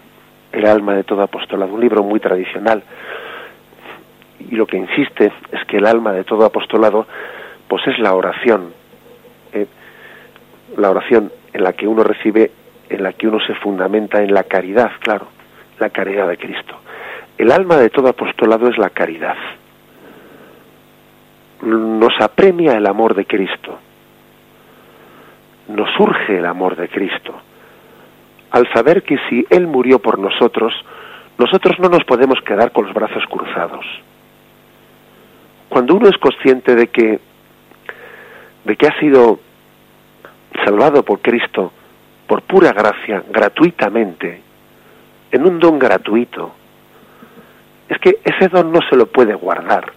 [0.51, 2.83] El alma de todo apostolado, un libro muy tradicional.
[4.39, 7.07] Y lo que insiste es que el alma de todo apostolado,
[7.67, 8.73] pues es la oración.
[9.53, 9.65] ¿eh?
[10.77, 12.51] La oración en la que uno recibe,
[12.89, 15.27] en la que uno se fundamenta en la caridad, claro,
[15.79, 16.75] la caridad de Cristo.
[17.37, 19.35] El alma de todo apostolado es la caridad.
[21.61, 23.79] Nos apremia el amor de Cristo.
[25.67, 27.33] Nos surge el amor de Cristo.
[28.51, 30.73] Al saber que si Él murió por nosotros,
[31.37, 33.85] nosotros no nos podemos quedar con los brazos cruzados.
[35.69, 37.19] Cuando uno es consciente de que
[38.63, 39.39] de que ha sido
[40.63, 41.73] salvado por Cristo
[42.27, 44.41] por pura gracia, gratuitamente,
[45.31, 46.53] en un don gratuito,
[47.89, 49.91] es que ese don no se lo puede guardar,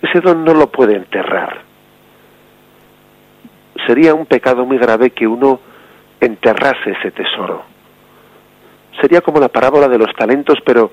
[0.00, 1.60] ese don no lo puede enterrar.
[3.86, 5.60] Sería un pecado muy grave que uno
[6.20, 7.62] enterrase ese tesoro.
[9.00, 10.92] Sería como la parábola de los talentos, pero,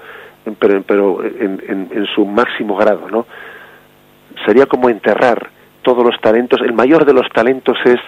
[0.57, 3.25] pero, pero en, en su máximo grado, ¿no?
[4.45, 5.49] Sería como enterrar
[5.81, 6.61] todos los talentos.
[6.61, 7.99] El mayor de los talentos es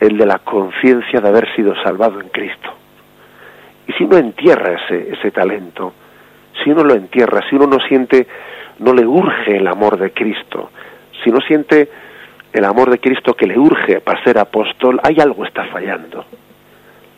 [0.00, 2.70] el de la conciencia de haber sido salvado en Cristo.
[3.86, 5.92] Y si uno entierra ese, ese talento,
[6.62, 8.26] si uno lo entierra, si uno no siente,
[8.78, 10.70] no le urge el amor de Cristo,
[11.22, 11.88] si no siente
[12.54, 16.24] el amor de Cristo que le urge para ser apóstol, hay algo está fallando.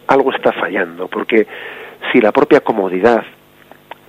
[0.06, 1.46] Algo está fallando, porque
[2.10, 3.22] si la propia comodidad,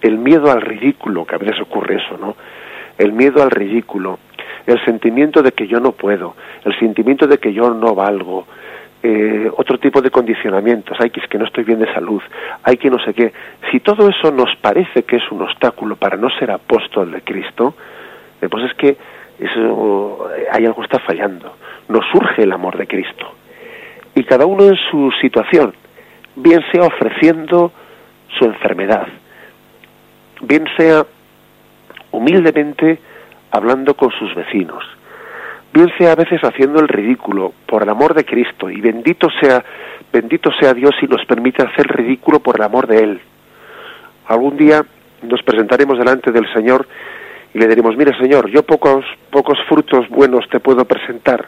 [0.02, 2.38] el miedo al ridículo, que a veces ocurre eso, ¿no?
[2.98, 4.20] El miedo al ridículo,
[4.66, 8.48] el sentimiento de que yo no puedo, el sentimiento de que yo no valgo,
[9.04, 12.22] eh, otro tipo de condicionamientos, hay que es que no estoy bien de salud,
[12.64, 13.34] hay que no sé qué.
[13.70, 17.76] Si todo eso nos parece que es un obstáculo para no ser apóstol de Cristo,
[18.42, 21.56] eh, pues es que eso, hay algo está fallando.
[21.88, 23.34] Nos surge el amor de Cristo.
[24.16, 25.74] Y cada uno en su situación,
[26.36, 27.72] bien sea ofreciendo
[28.38, 29.08] su enfermedad,
[30.42, 31.06] bien sea
[32.12, 33.00] humildemente
[33.52, 34.84] hablando con sus vecinos,
[35.74, 39.64] bien sea a veces haciendo el ridículo por el amor de Cristo y bendito sea
[40.12, 43.22] bendito sea Dios y nos permite hacer ridículo por el amor de él.
[44.28, 44.84] Algún día
[45.22, 46.88] nos presentaremos delante del Señor
[47.58, 51.48] y le diremos, mire Señor, yo pocos pocos frutos buenos te puedo presentar.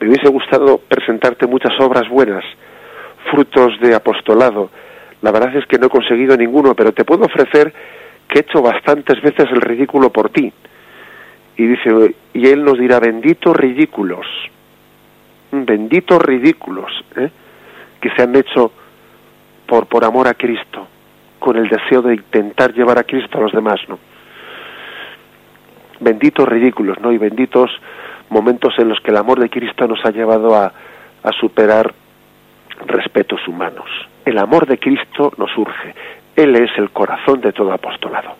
[0.00, 2.42] Me hubiese gustado presentarte muchas obras buenas,
[3.30, 4.70] frutos de apostolado.
[5.20, 7.72] La verdad es que no he conseguido ninguno, pero te puedo ofrecer
[8.26, 10.52] que he hecho bastantes veces el ridículo por ti
[11.56, 14.26] y dice, y él nos dirá, benditos ridículos,
[15.52, 17.30] benditos ridículos, ¿eh?
[18.00, 18.72] que se han hecho
[19.66, 20.88] por, por amor a Cristo,
[21.38, 24.00] con el deseo de intentar llevar a Cristo a los demás, ¿no?
[26.02, 27.12] Benditos ridículos, ¿no?
[27.12, 27.70] Y benditos
[28.28, 30.72] momentos en los que el amor de Cristo nos ha llevado a,
[31.22, 31.94] a superar
[32.86, 33.86] respetos humanos.
[34.24, 35.94] El amor de Cristo nos urge.
[36.34, 38.34] Él es el corazón de todo apostolado.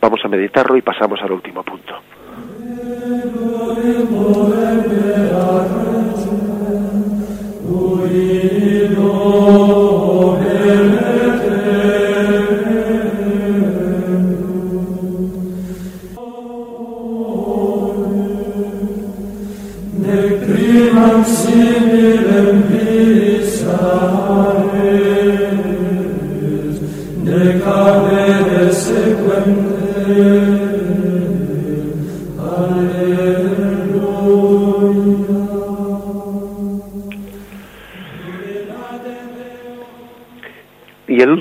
[0.00, 1.94] Vamos a meditarlo y pasamos al último punto.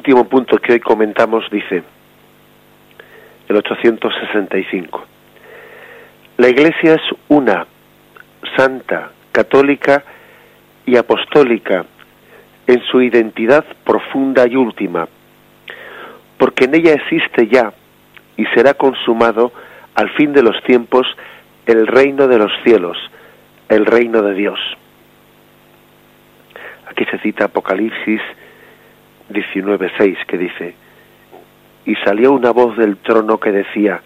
[0.10, 1.84] Último punto que hoy comentamos dice,
[3.48, 5.06] el 865,
[6.38, 7.68] la Iglesia es una,
[8.58, 10.04] santa, católica
[10.88, 11.86] y apostólica
[12.66, 15.08] en su identidad profunda y última,
[16.40, 17.72] porque en ella existe ya
[18.36, 19.52] y será consumado
[19.94, 21.06] al fin de los tiempos
[21.68, 22.98] el reino de los cielos,
[23.68, 24.60] el reino de Dios.
[26.88, 28.22] Aquí se cita Apocalipsis
[29.30, 30.76] 19.6 que dice,
[31.86, 34.02] y salió una voz del trono que decía,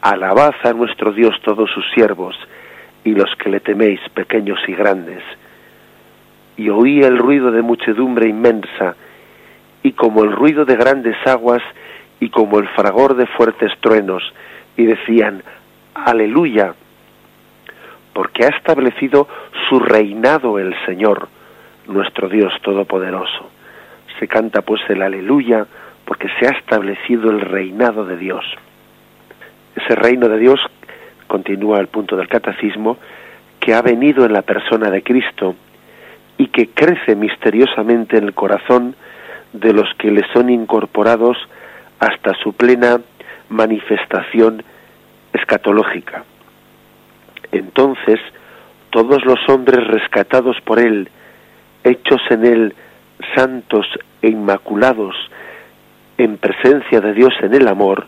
[0.00, 2.36] Alabad a nuestro Dios todos sus siervos
[3.04, 5.22] y los que le teméis, pequeños y grandes.
[6.56, 8.96] Y oí el ruido de muchedumbre inmensa,
[9.82, 11.62] y como el ruido de grandes aguas,
[12.20, 14.22] y como el fragor de fuertes truenos,
[14.76, 15.42] y decían,
[15.94, 16.74] Aleluya,
[18.12, 19.28] porque ha establecido
[19.68, 21.28] su reinado el Señor,
[21.86, 23.57] nuestro Dios Todopoderoso
[24.18, 25.66] se canta pues el aleluya
[26.04, 28.44] porque se ha establecido el reinado de Dios.
[29.76, 30.58] ese reino de Dios,
[31.26, 32.98] continúa el punto del catecismo,
[33.60, 35.54] que ha venido en la persona de Cristo
[36.36, 38.96] y que crece misteriosamente en el corazón
[39.52, 41.36] de los que le son incorporados
[42.00, 43.00] hasta su plena
[43.48, 44.62] manifestación
[45.32, 46.24] escatológica.
[47.52, 48.20] Entonces,
[48.90, 51.08] todos los hombres rescatados por él,
[51.84, 52.74] hechos en él
[53.34, 53.86] santos
[54.22, 55.14] e inmaculados
[56.16, 58.06] en presencia de Dios en el amor,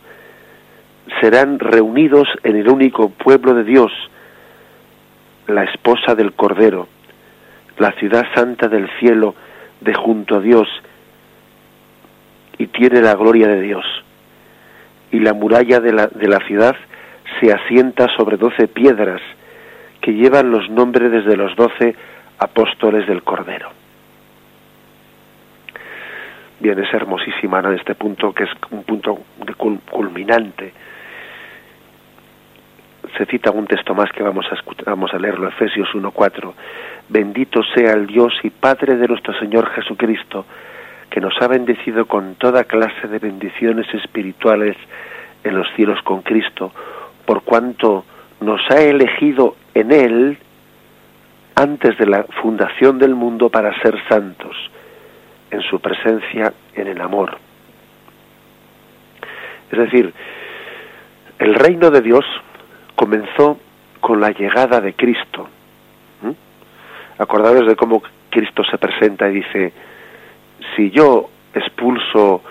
[1.20, 3.92] serán reunidos en el único pueblo de Dios,
[5.46, 6.88] la esposa del Cordero,
[7.78, 9.34] la ciudad santa del cielo
[9.80, 10.68] de junto a Dios,
[12.58, 13.84] y tiene la gloria de Dios.
[15.10, 16.76] Y la muralla de la, de la ciudad
[17.40, 19.20] se asienta sobre doce piedras
[20.00, 21.94] que llevan los nombres desde los doce
[22.38, 23.79] apóstoles del Cordero.
[26.60, 29.18] Bien, es hermosísima en este punto, que es un punto
[29.90, 30.74] culminante.
[33.16, 36.52] Se cita un texto más que vamos a, vamos a leerlo, Efesios 1.4.
[37.08, 40.44] Bendito sea el Dios y Padre de nuestro Señor Jesucristo,
[41.08, 44.76] que nos ha bendecido con toda clase de bendiciones espirituales
[45.42, 46.72] en los cielos con Cristo,
[47.24, 48.04] por cuanto
[48.42, 50.38] nos ha elegido en Él
[51.54, 54.54] antes de la fundación del mundo para ser santos
[55.50, 57.38] en su presencia, en el amor.
[59.70, 60.12] Es decir,
[61.38, 62.24] el reino de Dios
[62.96, 63.58] comenzó
[64.00, 65.48] con la llegada de Cristo.
[66.22, 67.66] ¿Mm?
[67.66, 69.72] de cómo Cristo se presenta y dice,
[70.74, 72.42] si yo expulso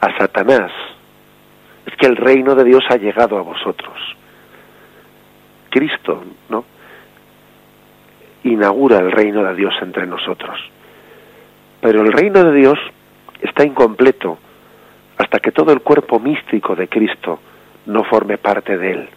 [0.00, 0.70] a Satanás,
[1.86, 3.96] es que el reino de Dios ha llegado a vosotros.
[5.70, 6.64] Cristo, ¿no?
[8.44, 10.58] Inaugura el reino de Dios entre nosotros.
[11.80, 12.78] Pero el reino de Dios
[13.40, 14.38] está incompleto
[15.16, 17.40] hasta que todo el cuerpo místico de Cristo
[17.86, 19.08] no forme parte de él.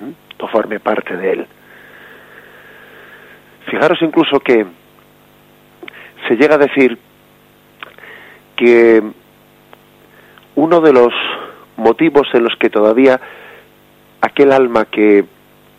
[0.00, 0.40] ¿Mm?
[0.42, 1.46] No forme parte de él.
[3.70, 4.66] Fijaros incluso que
[6.28, 6.98] se llega a decir
[8.56, 9.02] que
[10.54, 11.12] uno de los
[11.76, 13.20] motivos en los que todavía
[14.20, 15.24] aquel alma que,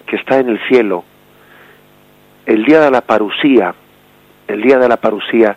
[0.07, 1.03] que está en el cielo,
[2.45, 3.75] el día de la parusía,
[4.51, 5.55] el día de la parusía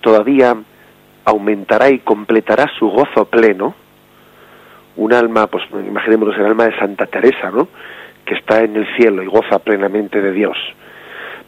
[0.00, 0.56] todavía
[1.24, 3.74] aumentará y completará su gozo pleno,
[4.96, 7.68] un alma, pues imaginémonos el alma de Santa Teresa, ¿no?
[8.24, 10.56] que está en el cielo y goza plenamente de Dios.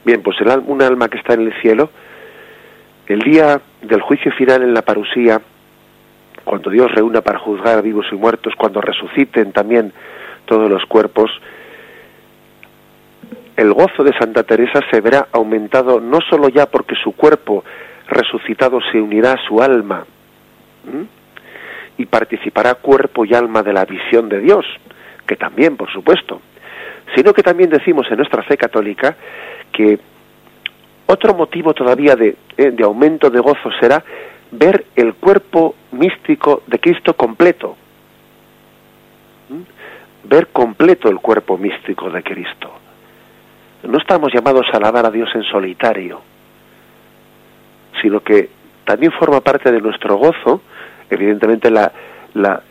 [0.05, 1.91] Bien, pues el, un alma que está en el cielo,
[3.07, 5.41] el día del juicio final en la parusía,
[6.45, 9.93] cuando Dios reúna para juzgar a vivos y muertos, cuando resuciten también
[10.47, 11.31] todos los cuerpos,
[13.57, 17.65] el gozo de Santa Teresa se verá aumentado no sólo ya porque su cuerpo
[18.09, 20.05] resucitado se unirá a su alma
[21.97, 24.67] y participará cuerpo y alma de la visión de Dios,
[25.27, 26.43] que también, por supuesto,
[27.15, 29.17] sino que también decimos en nuestra fe católica
[29.73, 29.99] que
[31.07, 34.03] otro motivo todavía de, eh, de aumento de gozo será
[34.51, 37.77] ver el cuerpo místico de Cristo completo,
[40.25, 42.84] ver completo el cuerpo místico de Cristo
[43.87, 46.21] no estamos llamados a alabar a Dios en solitario,
[48.01, 48.51] sino que
[48.85, 50.63] también forma parte de nuestro gozo,
[51.11, 51.91] evidentemente la,
[52.35, 52.63] la,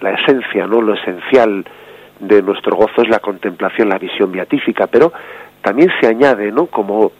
[0.00, 1.64] la esencia, no lo esencial
[2.20, 5.12] de nuestro gozo es la contemplación, la visión beatífica, pero
[5.62, 6.66] también se añade, ¿no?
[6.66, 7.12] Como,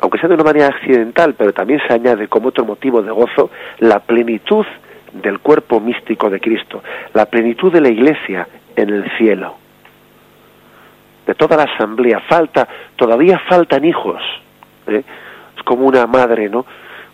[0.00, 3.50] aunque sea de una manera accidental, pero también se añade como otro motivo de gozo
[3.78, 4.66] la plenitud
[5.12, 6.82] del cuerpo místico de Cristo,
[7.14, 9.65] la plenitud de la Iglesia en el cielo
[11.26, 14.22] de toda la asamblea, falta, todavía faltan hijos.
[14.86, 15.02] ¿eh?
[15.56, 16.64] Es como una madre, ¿no?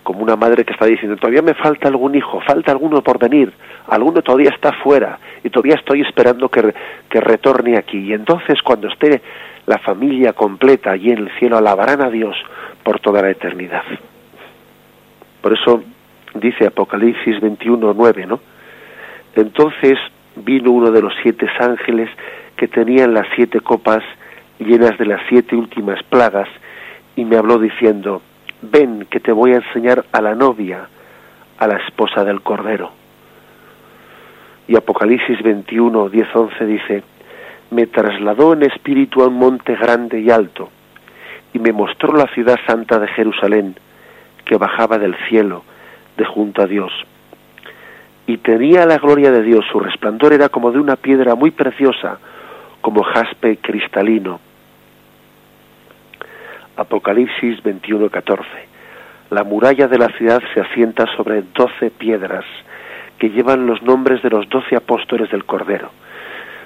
[0.03, 3.53] Como una madre que está diciendo, todavía me falta algún hijo, falta alguno por venir,
[3.87, 6.75] alguno todavía está fuera y todavía estoy esperando que,
[7.09, 7.99] que retorne aquí.
[7.99, 9.23] Y entonces cuando esté
[9.67, 12.37] la familia completa allí en el cielo, alabarán a Dios
[12.83, 13.85] por toda la eternidad.
[15.41, 15.83] Por eso
[16.35, 18.41] dice Apocalipsis 21, 9, ¿no?
[19.37, 19.99] Entonces
[20.37, 22.09] vino uno de los siete ángeles
[22.57, 24.03] que tenían las siete copas
[24.59, 26.49] llenas de las siete últimas plagas,
[27.17, 28.23] y me habló diciendo,
[28.63, 30.89] ven que te voy a enseñar a la novia,
[31.59, 32.93] a la esposa del Cordero.
[34.69, 37.03] Y Apocalipsis 21, 10, 11 dice,
[37.71, 40.71] me trasladó en espíritu a un monte grande y alto,
[41.53, 43.75] y me mostró la ciudad santa de Jerusalén,
[44.45, 45.65] que bajaba del cielo,
[46.17, 46.93] de junto a Dios.
[48.27, 52.19] Y tenía la gloria de Dios, su resplandor era como de una piedra muy preciosa,
[52.83, 54.41] como jaspe cristalino.
[56.77, 58.45] Apocalipsis 21:14.
[59.31, 62.45] La muralla de la ciudad se asienta sobre doce piedras
[63.19, 65.91] que llevan los nombres de los doce apóstoles del Cordero.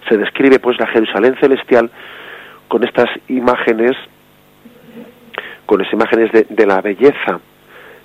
[0.09, 1.91] Se describe pues la Jerusalén celestial
[2.67, 3.93] con estas imágenes,
[5.67, 7.41] con las imágenes de, de la belleza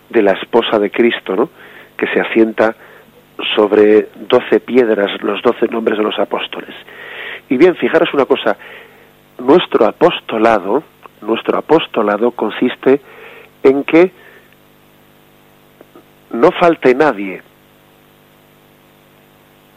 [0.09, 1.49] de la esposa de Cristo, ¿no?
[1.97, 2.75] que se asienta
[3.55, 6.75] sobre doce piedras, los doce nombres de los apóstoles.
[7.51, 8.55] Y bien, fijaros una cosa,
[9.39, 10.83] nuestro apostolado,
[11.21, 13.01] nuestro apostolado consiste
[13.61, 14.09] en que
[16.31, 17.41] no falte nadie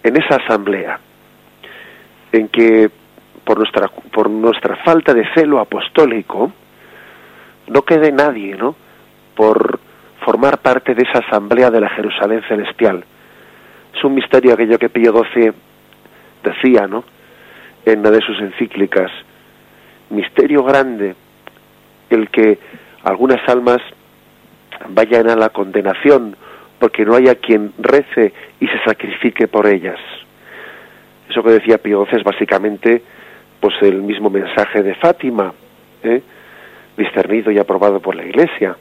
[0.04, 1.00] en esa asamblea,
[2.30, 2.92] en que
[3.42, 6.52] por nuestra, por nuestra falta de celo apostólico
[7.66, 8.76] no quede nadie, ¿no?
[9.34, 9.80] Por
[10.24, 13.04] formar parte de esa asamblea de la Jerusalén celestial.
[13.92, 15.52] Es un misterio aquello que Pío XII
[16.44, 17.02] decía, ¿no?
[17.86, 19.10] En una de sus encíclicas,
[20.10, 21.14] misterio grande
[22.10, 22.58] el que
[23.02, 23.80] algunas almas
[24.88, 26.36] vayan a la condenación
[26.78, 29.98] porque no haya quien rece y se sacrifique por ellas.
[31.28, 33.02] Eso que decía Pío es básicamente
[33.60, 35.52] pues el mismo mensaje de Fátima,
[36.02, 36.22] ¿eh?
[36.96, 38.76] discernido y aprobado por la Iglesia.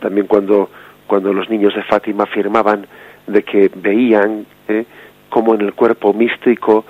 [0.00, 0.70] También cuando,
[1.06, 2.86] cuando los niños de Fátima afirmaban
[3.26, 4.84] de que veían ¿eh?
[5.28, 6.84] como en el cuerpo místico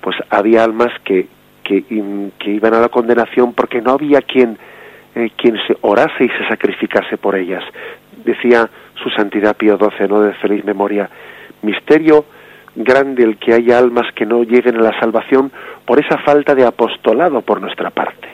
[0.00, 1.26] pues había almas que,
[1.64, 1.84] que,
[2.50, 4.58] iban a la condenación porque no había quien,
[5.14, 7.62] eh, quien se orase y se sacrificase por ellas.
[8.24, 8.68] Decía
[9.02, 10.20] su santidad Pío XII, ¿no?
[10.22, 11.08] de feliz memoria,
[11.62, 12.24] misterio
[12.74, 15.50] grande el que haya almas que no lleguen a la salvación
[15.84, 18.28] por esa falta de apostolado por nuestra parte.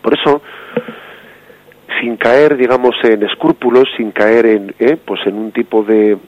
[0.00, 0.42] Por eso,
[2.00, 6.18] sin caer, digamos, en escrúpulos, sin caer en, eh, pues en un tipo de,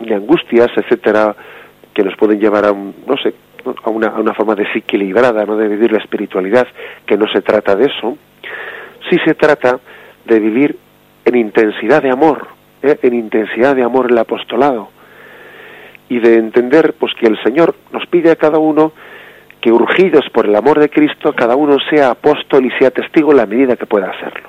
[0.00, 1.34] de angustias, etcétera,
[2.00, 3.34] que nos pueden llevar a un, no sé,
[3.84, 6.66] a una, a una forma desequilibrada, no de vivir la espiritualidad,
[7.04, 8.16] que no se trata de eso,
[9.10, 9.78] sí se trata
[10.24, 10.78] de vivir
[11.26, 12.46] en intensidad de amor,
[12.82, 12.98] ¿eh?
[13.02, 14.88] en intensidad de amor el apostolado.
[16.08, 18.92] Y de entender pues que el Señor nos pide a cada uno
[19.60, 23.36] que urgidos por el amor de Cristo cada uno sea apóstol y sea testigo en
[23.36, 24.48] la medida que pueda hacerlo.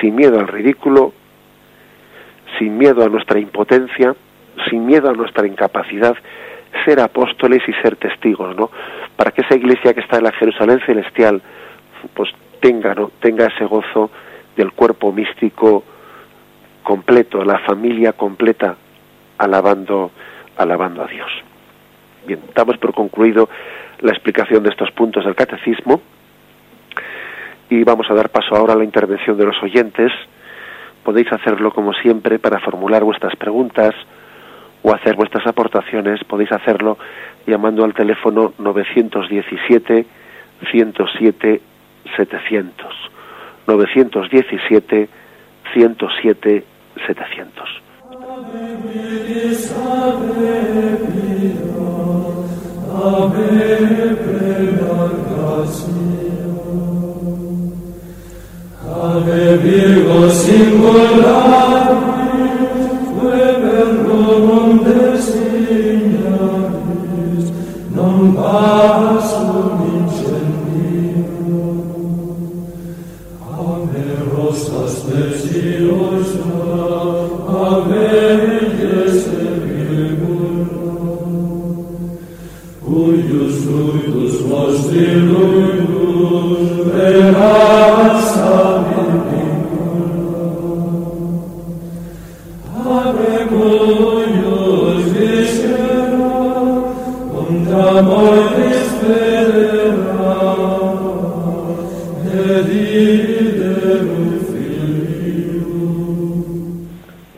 [0.00, 1.12] Sin miedo al ridículo
[2.58, 4.14] sin miedo a nuestra impotencia
[4.68, 6.16] sin miedo a nuestra incapacidad
[6.84, 8.70] ser apóstoles y ser testigos no
[9.16, 11.42] para que esa iglesia que está en la Jerusalén celestial
[12.14, 12.30] pues
[12.60, 14.10] tenga no tenga ese gozo
[14.56, 15.84] del cuerpo místico
[16.82, 18.76] completo, la familia completa,
[19.38, 20.10] alabando,
[20.56, 21.30] alabando a Dios.
[22.26, 23.48] Bien, damos por concluido
[24.00, 26.00] la explicación de estos puntos del catecismo
[27.70, 30.12] y vamos a dar paso ahora a la intervención de los oyentes.
[31.02, 33.94] Podéis hacerlo como siempre para formular vuestras preguntas
[34.82, 36.22] o hacer vuestras aportaciones.
[36.24, 36.98] Podéis hacerlo
[37.46, 40.06] llamando al teléfono 917
[40.70, 41.60] 107
[42.16, 42.94] 700.
[43.66, 45.08] 917
[45.72, 46.64] 107
[47.06, 47.82] 700.
[58.84, 61.42] Ave Virgo singular,
[64.06, 66.32] rerum des Signalis,
[67.94, 69.20] non pas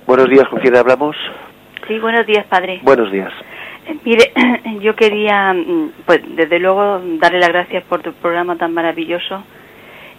[0.06, 1.16] Buenos días, ¿con quién hablamos?
[1.88, 2.78] Sí, buenos días, padre.
[2.82, 3.32] Buenos días.
[4.04, 4.32] Mire,
[4.80, 9.42] yo quería, mm, pues desde luego, darle las gracias por tu programa tan maravilloso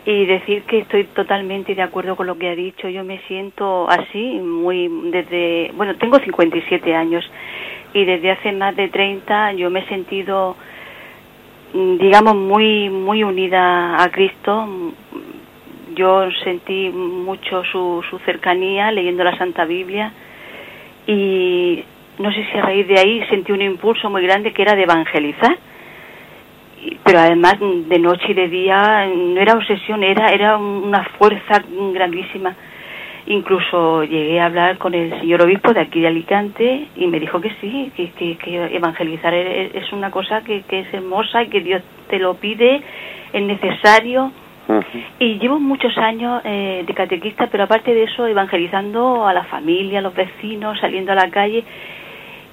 [0.03, 2.89] y decir que estoy totalmente de acuerdo con lo que ha dicho.
[2.89, 7.23] Yo me siento así, muy desde, bueno, tengo 57 años
[7.93, 10.57] y desde hace más de 30 yo me he sentido,
[11.76, 14.67] digamos, muy, muy unida a Cristo.
[15.93, 20.11] Yo sentí mucho su, su cercanía leyendo la Santa Biblia
[21.07, 21.84] y
[22.17, 24.84] no sé si a raíz de ahí sentí un impulso muy grande que era de
[24.84, 25.57] evangelizar
[27.03, 31.63] pero además de noche y de día no era obsesión era era una fuerza
[31.93, 32.55] grandísima
[33.28, 37.41] incluso llegué a hablar con el señor obispo de aquí de Alicante y me dijo
[37.41, 41.61] que sí que, que, que evangelizar es una cosa que, que es hermosa y que
[41.61, 42.82] Dios te lo pide
[43.34, 44.32] es necesario
[45.19, 49.99] Y llevo muchos años eh, de catequista, pero aparte de eso, evangelizando a la familia,
[49.99, 51.63] a los vecinos, saliendo a la calle.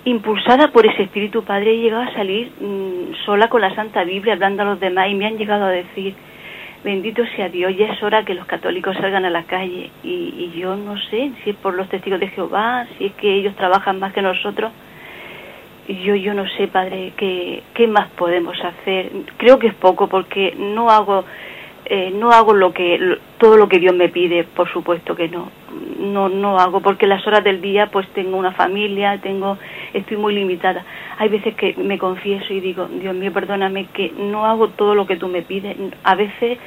[0.05, 4.35] Impulsada por ese Espíritu Padre, he llegado a salir mm, sola con la Santa Biblia,
[4.35, 6.15] hablando a los demás, y me han llegado a decir,
[6.85, 9.91] bendito sea Dios, ya es hora que los católicos salgan a la calle.
[10.03, 13.35] Y, y yo no sé si es por los testigos de Jehová, si es que
[13.35, 14.73] ellos trabajan más que nosotros.
[15.89, 19.11] Yo yo no sé padre qué, qué más podemos hacer.
[19.37, 21.25] Creo que es poco porque no hago
[21.87, 25.51] eh, no hago lo que todo lo que Dios me pide por supuesto que no.
[25.99, 29.59] No no hago porque las horas del día pues tengo una familia tengo
[29.95, 30.85] estoy muy limitada
[31.19, 35.07] hay veces que me confieso y digo Dios mío perdóname que no hago todo lo
[35.07, 36.59] que tú me pides a veces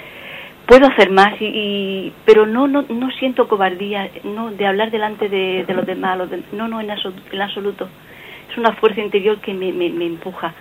[0.65, 5.63] puedo hacer más y, pero no no no siento cobardía no de hablar delante de,
[5.65, 6.19] de los demás
[6.51, 7.87] no no en, en absoluto
[8.49, 10.53] es una fuerza interior que me, me, me empuja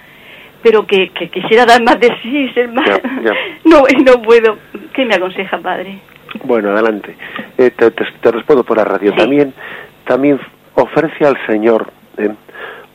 [0.64, 2.88] pero que, que, quisiera dar más de sí, ser más...
[3.64, 4.56] no, no puedo.
[4.94, 5.98] ¿Qué me aconseja, padre?
[6.42, 7.14] Bueno, adelante.
[7.58, 9.14] Eh, te, te, respondo por la radio.
[9.14, 9.52] También,
[10.06, 10.40] también
[10.74, 12.30] ofrece al Señor, eh,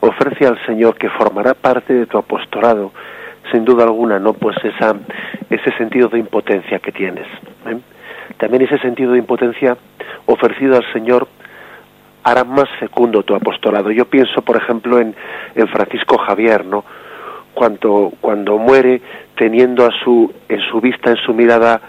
[0.00, 2.92] ofrece al Señor que formará parte de tu apostolado,
[3.52, 4.32] sin duda alguna, ¿no?
[4.32, 4.96] Pues esa,
[5.48, 7.26] ese sentido de impotencia que tienes.
[7.66, 7.78] ¿eh?
[8.38, 9.76] También ese sentido de impotencia
[10.26, 11.28] ofrecido al Señor
[12.22, 13.90] hará más fecundo tu apostolado.
[13.90, 15.14] Yo pienso, por ejemplo, en,
[15.54, 16.84] en Francisco Javier, ¿no?
[17.54, 19.00] Cuando, cuando muere,
[19.36, 21.80] teniendo a su, en su vista, en su mirada,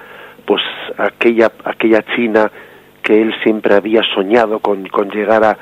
[0.45, 0.61] pues
[0.97, 2.51] aquella, aquella China
[3.03, 5.57] que él siempre había soñado con, con llegar a,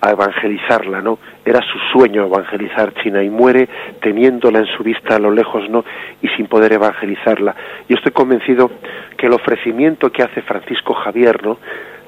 [0.00, 1.18] a evangelizarla, ¿no?
[1.46, 3.68] Era su sueño evangelizar China y muere
[4.02, 5.84] teniéndola en su vista a lo lejos, ¿no?
[6.20, 7.54] Y sin poder evangelizarla.
[7.88, 8.70] Yo estoy convencido
[9.16, 11.58] que el ofrecimiento que hace Francisco Javier, ¿no?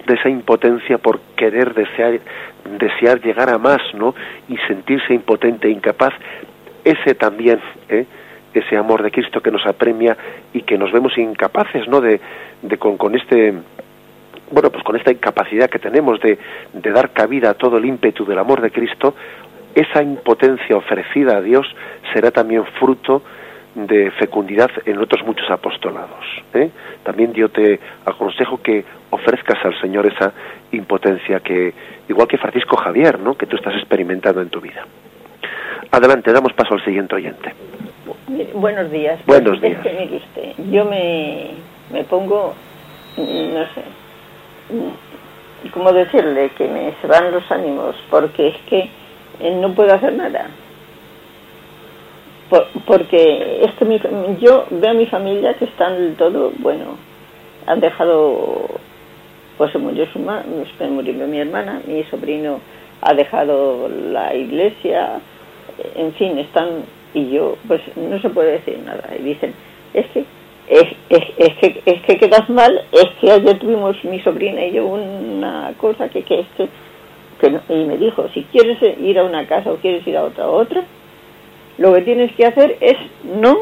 [0.09, 2.19] de esa impotencia por querer desear,
[2.79, 4.15] desear llegar a más, ¿no?
[4.49, 6.15] Y sentirse impotente e incapaz,
[6.83, 8.07] ese también, ¿eh?
[8.55, 10.17] ese amor de Cristo que nos apremia
[10.55, 12.01] y que nos vemos incapaces, ¿no?
[12.01, 12.21] De,
[12.63, 13.55] de con, con este
[14.51, 16.39] bueno, pues con esta incapacidad que tenemos de,
[16.73, 19.15] de dar cabida a todo el ímpetu del amor de Cristo,
[19.75, 21.67] esa impotencia ofrecida a Dios
[22.13, 23.23] será también fruto
[23.75, 26.25] de fecundidad en otros muchos apostolados.
[26.55, 26.71] ¿eh?
[27.05, 30.33] También yo te aconsejo que ofrezcas al Señor esa
[30.73, 31.73] impotencia que,
[32.09, 33.37] igual que Francisco Javier, ¿no?
[33.37, 34.85] que tú estás experimentando en tu vida.
[35.91, 37.53] Adelante, damos paso al siguiente oyente.
[38.55, 39.21] Buenos días.
[39.27, 39.81] Buenos días.
[40.71, 41.51] yo me,
[41.93, 42.55] me pongo,
[43.17, 43.83] no sé,
[45.73, 46.51] ¿cómo decirle?
[46.51, 48.91] Que me se van los ánimos, porque es que
[49.41, 50.49] no puedo hacer nada
[52.87, 54.01] porque es que mi,
[54.41, 56.97] yo veo a mi familia que están del todo, bueno,
[57.67, 58.67] han dejado,
[59.59, 60.19] pues se murió su
[60.91, 62.61] murió mi hermana, mi sobrino
[63.03, 65.21] ha dejado la iglesia,
[65.95, 69.05] en fin, están, y yo, pues no se puede decir nada.
[69.19, 69.55] Y dicen,
[69.93, 70.25] es que,
[70.69, 74.87] es, es, que, es que quedas mal, es que ayer tuvimos mi sobrina y yo
[74.87, 76.69] una cosa que, que es que
[77.69, 80.85] y me dijo, si quieres ir a una casa o quieres ir a otra, otra,
[81.79, 83.57] lo que tienes que hacer es no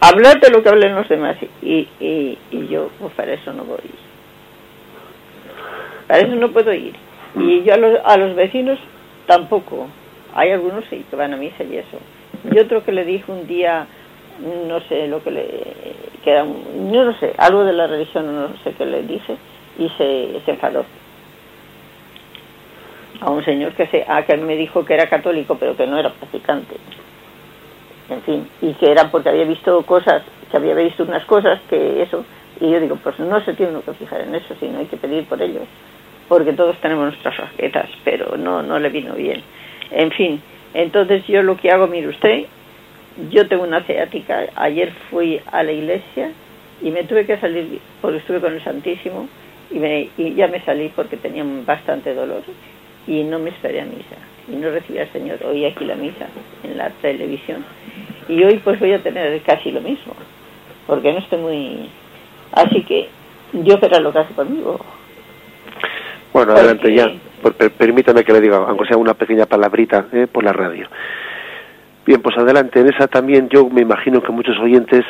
[0.00, 1.36] hablar de lo que hablen los demás.
[1.62, 2.38] Y, y,
[2.68, 3.78] yo, pues para eso no voy.
[6.06, 6.94] Para eso no puedo ir.
[7.34, 8.78] Y yo a los, a los vecinos
[9.26, 9.88] tampoco.
[10.34, 11.98] Hay algunos sí que van a misa y eso.
[12.50, 13.86] Y otro que le dije un día,
[14.38, 15.46] no sé lo que le.
[16.22, 19.36] que era, yo no sé, algo de la religión, no sé qué le dije,
[19.78, 20.84] y se, se enfadó
[23.20, 25.98] a un señor que se a que me dijo que era católico pero que no
[25.98, 26.76] era practicante
[28.08, 32.02] en fin, y que era porque había visto cosas, que había visto unas cosas que
[32.02, 32.24] eso,
[32.60, 35.24] y yo digo, pues no se tiene que fijar en eso, sino hay que pedir
[35.24, 35.64] por ellos,
[36.28, 39.42] porque todos tenemos nuestras raquetas, pero no, no le vino bien.
[39.90, 40.40] En fin,
[40.74, 42.46] entonces yo lo que hago, mire usted,
[43.30, 46.30] yo tengo una ciática, ayer fui a la iglesia
[46.82, 49.28] y me tuve que salir porque estuve con el Santísimo
[49.70, 52.42] y, me, y ya me salí porque tenía bastante dolor
[53.06, 54.16] y no me esperé a misa
[54.48, 55.38] y no recibí al Señor.
[55.44, 56.26] Oí aquí la misa
[56.62, 57.64] en la televisión
[58.28, 60.14] y hoy pues voy a tener casi lo mismo
[60.86, 61.88] porque no estoy muy...
[62.52, 63.08] Así que
[63.52, 64.78] Dios verá lo que hace conmigo.
[66.32, 67.10] Bueno, adelante ya.
[67.78, 70.26] permítame que le diga, aunque sea una pequeña palabrita ¿eh?
[70.30, 70.86] por la radio.
[72.06, 72.78] Bien, pues adelante.
[72.78, 75.04] En esa también yo me imagino que muchos oyentes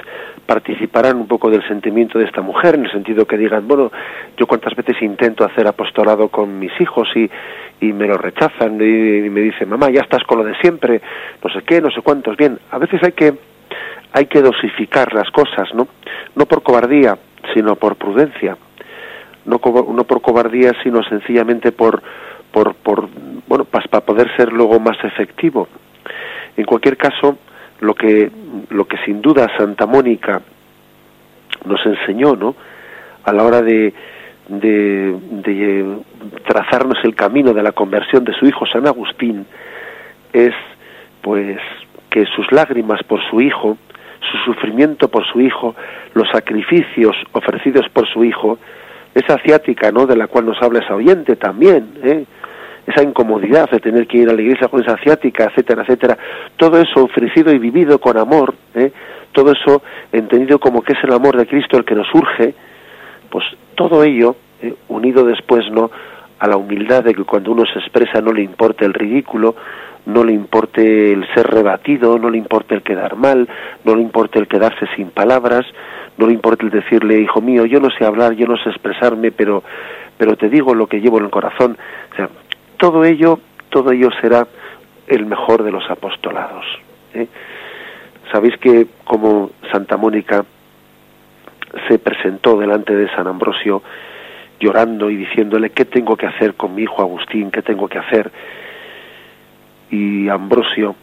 [0.46, 3.92] participarán un poco del sentimiento de esta mujer, en el sentido que digan, bueno,
[4.38, 7.30] yo cuántas veces intento hacer apostolado con mis hijos y,
[7.82, 11.02] y me lo rechazan y, me dicen, mamá, ya estás con lo de siempre,
[11.44, 12.34] no sé qué, no sé cuántos.
[12.34, 13.34] Bien, a veces hay que,
[14.12, 15.88] hay que dosificar las cosas, ¿no?
[16.34, 17.18] No por cobardía,
[17.52, 18.56] sino por prudencia.
[19.44, 19.60] No,
[19.92, 22.02] no por cobardía, sino sencillamente por,
[22.50, 23.06] por, por
[23.46, 25.68] bueno, para poder ser luego más efectivo.
[26.56, 27.38] En cualquier caso,
[27.80, 28.30] lo que,
[28.70, 30.40] lo que sin duda Santa Mónica
[31.64, 32.54] nos enseñó, ¿no?
[33.24, 33.92] A la hora de,
[34.48, 35.96] de,
[36.46, 39.46] trazarnos el camino de la conversión de su hijo San Agustín,
[40.32, 40.54] es
[41.20, 41.58] pues
[42.10, 43.76] que sus lágrimas por su hijo,
[44.20, 45.74] su sufrimiento por su hijo,
[46.14, 48.58] los sacrificios ofrecidos por su hijo,
[49.14, 50.06] esa ciática, ¿no?
[50.06, 52.24] De la cual nos habla esa oyente también, ¿eh?
[52.86, 56.18] Esa incomodidad de tener que ir a la iglesia con esa ciática, etcétera, etcétera,
[56.56, 58.92] todo eso ofrecido y vivido con amor, ¿eh?
[59.32, 59.82] todo eso
[60.12, 62.54] entendido como que es el amor de Cristo el que nos urge,
[63.30, 64.74] pues todo ello, ¿eh?
[64.88, 65.90] unido después, ¿no?
[66.38, 69.56] a la humildad de que cuando uno se expresa no le importa el ridículo,
[70.06, 73.48] no le importe el ser rebatido, no le importa el quedar mal,
[73.84, 75.66] no le importa el quedarse sin palabras,
[76.16, 79.32] no le importa el decirle, hijo mío, yo no sé hablar, yo no sé expresarme,
[79.32, 79.64] pero,
[80.16, 81.76] pero te digo lo que llevo en el corazón.
[82.76, 84.46] Todo ello, todo ello será
[85.06, 86.64] el mejor de los apostolados.
[87.14, 87.26] ¿eh?
[88.32, 90.44] Sabéis que como Santa Mónica
[91.88, 93.82] se presentó delante de San Ambrosio
[94.58, 98.30] llorando y diciéndole qué tengo que hacer con mi hijo Agustín, qué tengo que hacer
[99.90, 100.94] y Ambrosio,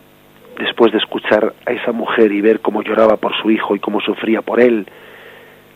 [0.58, 4.02] después de escuchar a esa mujer y ver cómo lloraba por su hijo y cómo
[4.02, 4.86] sufría por él,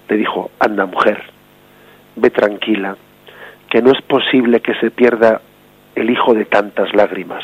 [0.10, 1.24] le dijo, anda mujer,
[2.16, 2.96] ve tranquila,
[3.70, 5.42] que no es posible que se pierda
[5.98, 7.44] el hijo de tantas lágrimas.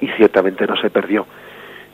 [0.00, 1.26] Y ciertamente no se perdió,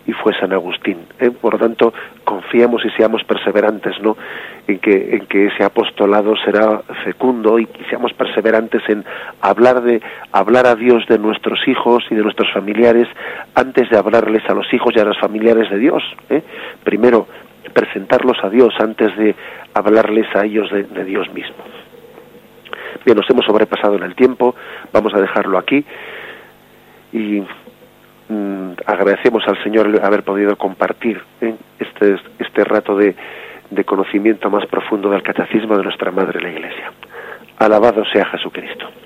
[0.06, 0.98] y fue San Agustín.
[1.18, 1.30] ¿eh?
[1.30, 4.16] Por lo tanto, confiemos y seamos perseverantes, ¿no?
[4.68, 9.04] En que, en que ese apostolado será fecundo y seamos perseverantes en
[9.40, 10.00] hablar de
[10.32, 13.08] hablar a Dios de nuestros hijos y de nuestros familiares
[13.54, 16.02] antes de hablarles a los hijos y a los familiares de Dios.
[16.30, 16.42] ¿eh?
[16.84, 17.26] Primero
[17.72, 19.34] presentarlos a Dios antes de
[19.74, 21.75] hablarles a ellos de, de Dios mismo.
[23.04, 24.54] Bien, nos hemos sobrepasado en el tiempo,
[24.92, 25.84] vamos a dejarlo aquí
[27.12, 27.42] y
[28.28, 31.54] Mm, agradecemos al Señor haber podido compartir ¿eh?
[31.78, 33.14] este, este rato de,
[33.70, 36.92] de conocimiento más profundo del catecismo de nuestra Madre la Iglesia.
[37.58, 39.05] Alabado sea Jesucristo.